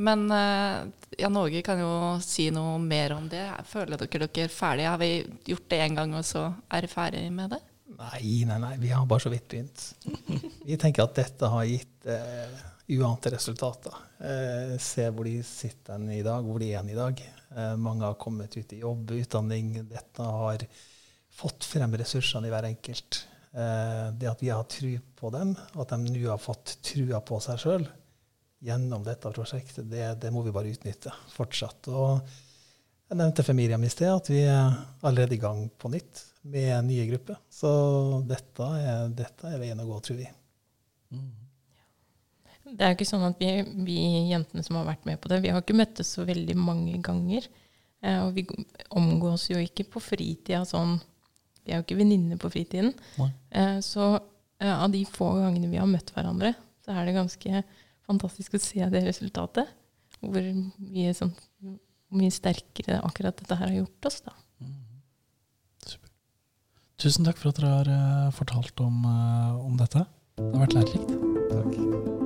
Men 0.00 0.30
ja, 0.30 1.28
Norge 1.28 1.60
kan 1.66 1.76
jo 1.82 1.90
si 2.24 2.46
noe 2.54 2.78
mer 2.80 3.12
om 3.12 3.26
det. 3.28 3.42
Føler 3.68 4.00
dere 4.00 4.28
dere 4.30 4.46
er 4.46 4.54
ferdige? 4.54 4.92
Har 4.94 5.02
vi 5.02 5.10
gjort 5.50 5.66
det 5.68 5.80
én 5.84 5.98
gang, 5.98 6.14
og 6.16 6.24
så 6.24 6.46
er 6.72 6.86
vi 6.86 6.92
ferdig 6.94 7.26
med 7.34 7.52
det? 7.52 7.60
Nei, 7.98 8.44
nei, 8.46 8.58
nei. 8.62 8.74
Vi 8.78 8.90
har 8.92 9.06
bare 9.06 9.20
så 9.20 9.32
vidt 9.32 9.48
begynt. 9.50 9.82
Vi 10.68 10.78
tenker 10.78 11.06
at 11.06 11.16
dette 11.18 11.48
har 11.50 11.66
gitt 11.66 12.06
eh, 12.06 12.60
uante 13.00 13.32
resultater. 13.34 13.96
Eh, 14.18 14.76
se 14.82 15.08
hvor 15.10 15.26
de 15.26 15.40
sitter 15.46 16.06
i 16.14 16.22
dag, 16.26 16.46
hvor 16.46 16.62
de 16.62 16.70
er 16.74 16.86
i 16.90 16.98
dag. 16.98 17.22
Eh, 17.56 17.74
mange 17.80 18.06
har 18.06 18.18
kommet 18.20 18.56
ut 18.56 18.72
i 18.76 18.80
jobb, 18.84 19.10
utdanning. 19.18 19.72
Dette 19.90 20.26
har 20.26 20.64
fått 21.40 21.66
frem 21.66 21.94
ressursene 21.98 22.48
i 22.48 22.52
hver 22.52 22.68
enkelt. 22.70 23.24
Eh, 23.50 24.06
det 24.14 24.30
at 24.30 24.42
vi 24.44 24.52
har 24.52 24.68
tru 24.70 24.92
på 25.18 25.32
dem, 25.34 25.56
at 25.74 25.90
de 25.90 26.14
nå 26.14 26.28
har 26.28 26.42
fått 26.42 26.78
trua 26.86 27.22
på 27.26 27.40
seg 27.42 27.58
sjøl 27.62 27.88
gjennom 28.60 29.02
dette 29.02 29.30
prosjektet, 29.32 29.86
det, 29.88 30.04
det, 30.20 30.30
må 30.30 30.42
vi 30.44 30.52
bare 30.52 30.70
utnytte 30.70 31.12
fortsatt. 31.32 31.88
Og 31.88 32.20
jeg 33.08 33.18
nevnte 33.18 33.54
Miriam 33.56 33.82
i 33.82 33.90
sted 33.90 34.12
at 34.12 34.28
vi 34.30 34.44
er 34.44 34.76
allerede 35.00 35.34
i 35.34 35.40
gang 35.40 35.64
på 35.80 35.90
nytt 35.90 36.26
med 36.42 36.86
nye 36.88 37.06
grupper. 37.10 37.38
Så 37.52 37.70
dette 38.28 38.70
er, 38.80 39.08
dette 39.16 39.50
er 39.50 39.60
veien 39.60 39.82
å 39.82 39.88
gå, 39.88 40.00
tror 40.06 40.20
vi. 40.20 40.28
Mm. 41.14 41.30
Det 42.70 42.84
er 42.86 42.92
jo 42.92 42.98
ikke 43.00 43.08
sånn 43.08 43.26
at 43.26 43.40
vi, 43.40 43.50
vi, 43.86 43.98
jentene 44.30 44.62
som 44.62 44.78
har 44.78 44.86
vært 44.92 45.06
med 45.08 45.18
på 45.20 45.30
det, 45.32 45.40
vi 45.42 45.50
har 45.50 45.62
ikke 45.62 45.78
møttes 45.78 46.12
så 46.16 46.24
veldig 46.28 46.56
mange 46.58 47.00
ganger. 47.04 47.48
Eh, 48.00 48.20
og 48.22 48.36
vi 48.36 48.46
omgås 48.96 49.48
jo 49.50 49.58
ikke 49.60 49.88
på 49.90 50.02
fritida 50.02 50.62
sånn 50.68 50.98
vi 51.60 51.74
er 51.74 51.80
jo 51.80 51.84
ikke 51.84 51.98
venninner 51.98 52.38
på 52.40 52.50
fritiden. 52.52 52.94
Eh, 53.52 53.78
så 53.84 54.14
eh, 54.16 54.72
av 54.72 54.88
de 54.92 55.02
få 55.08 55.28
gangene 55.36 55.70
vi 55.70 55.80
har 55.80 55.88
møtt 55.90 56.12
hverandre, 56.14 56.54
så 56.84 56.94
er 56.96 57.06
det 57.06 57.18
ganske 57.18 57.62
fantastisk 58.08 58.56
å 58.56 58.62
se 58.62 58.86
det 58.92 59.04
resultatet. 59.04 59.68
Hvor 60.20 60.40
mye, 60.40 61.12
sånn, 61.16 61.34
mye 62.16 62.32
sterkere 62.34 63.00
akkurat 63.06 63.38
dette 63.38 63.56
her 63.56 63.70
har 63.70 63.76
gjort 63.82 64.08
oss. 64.10 64.20
da. 64.26 64.34
Tusen 67.00 67.24
takk 67.24 67.38
for 67.40 67.48
at 67.48 67.56
dere 67.56 67.70
har 67.78 67.88
uh, 67.88 68.32
fortalt 68.36 68.80
om, 68.84 69.04
uh, 69.08 69.56
om, 69.64 69.76
dette. 69.80 70.04
Det 70.36 70.50
har 70.52 70.66
vært 70.66 70.76
lærerikt. 70.76 71.14
Takk. 71.48 72.19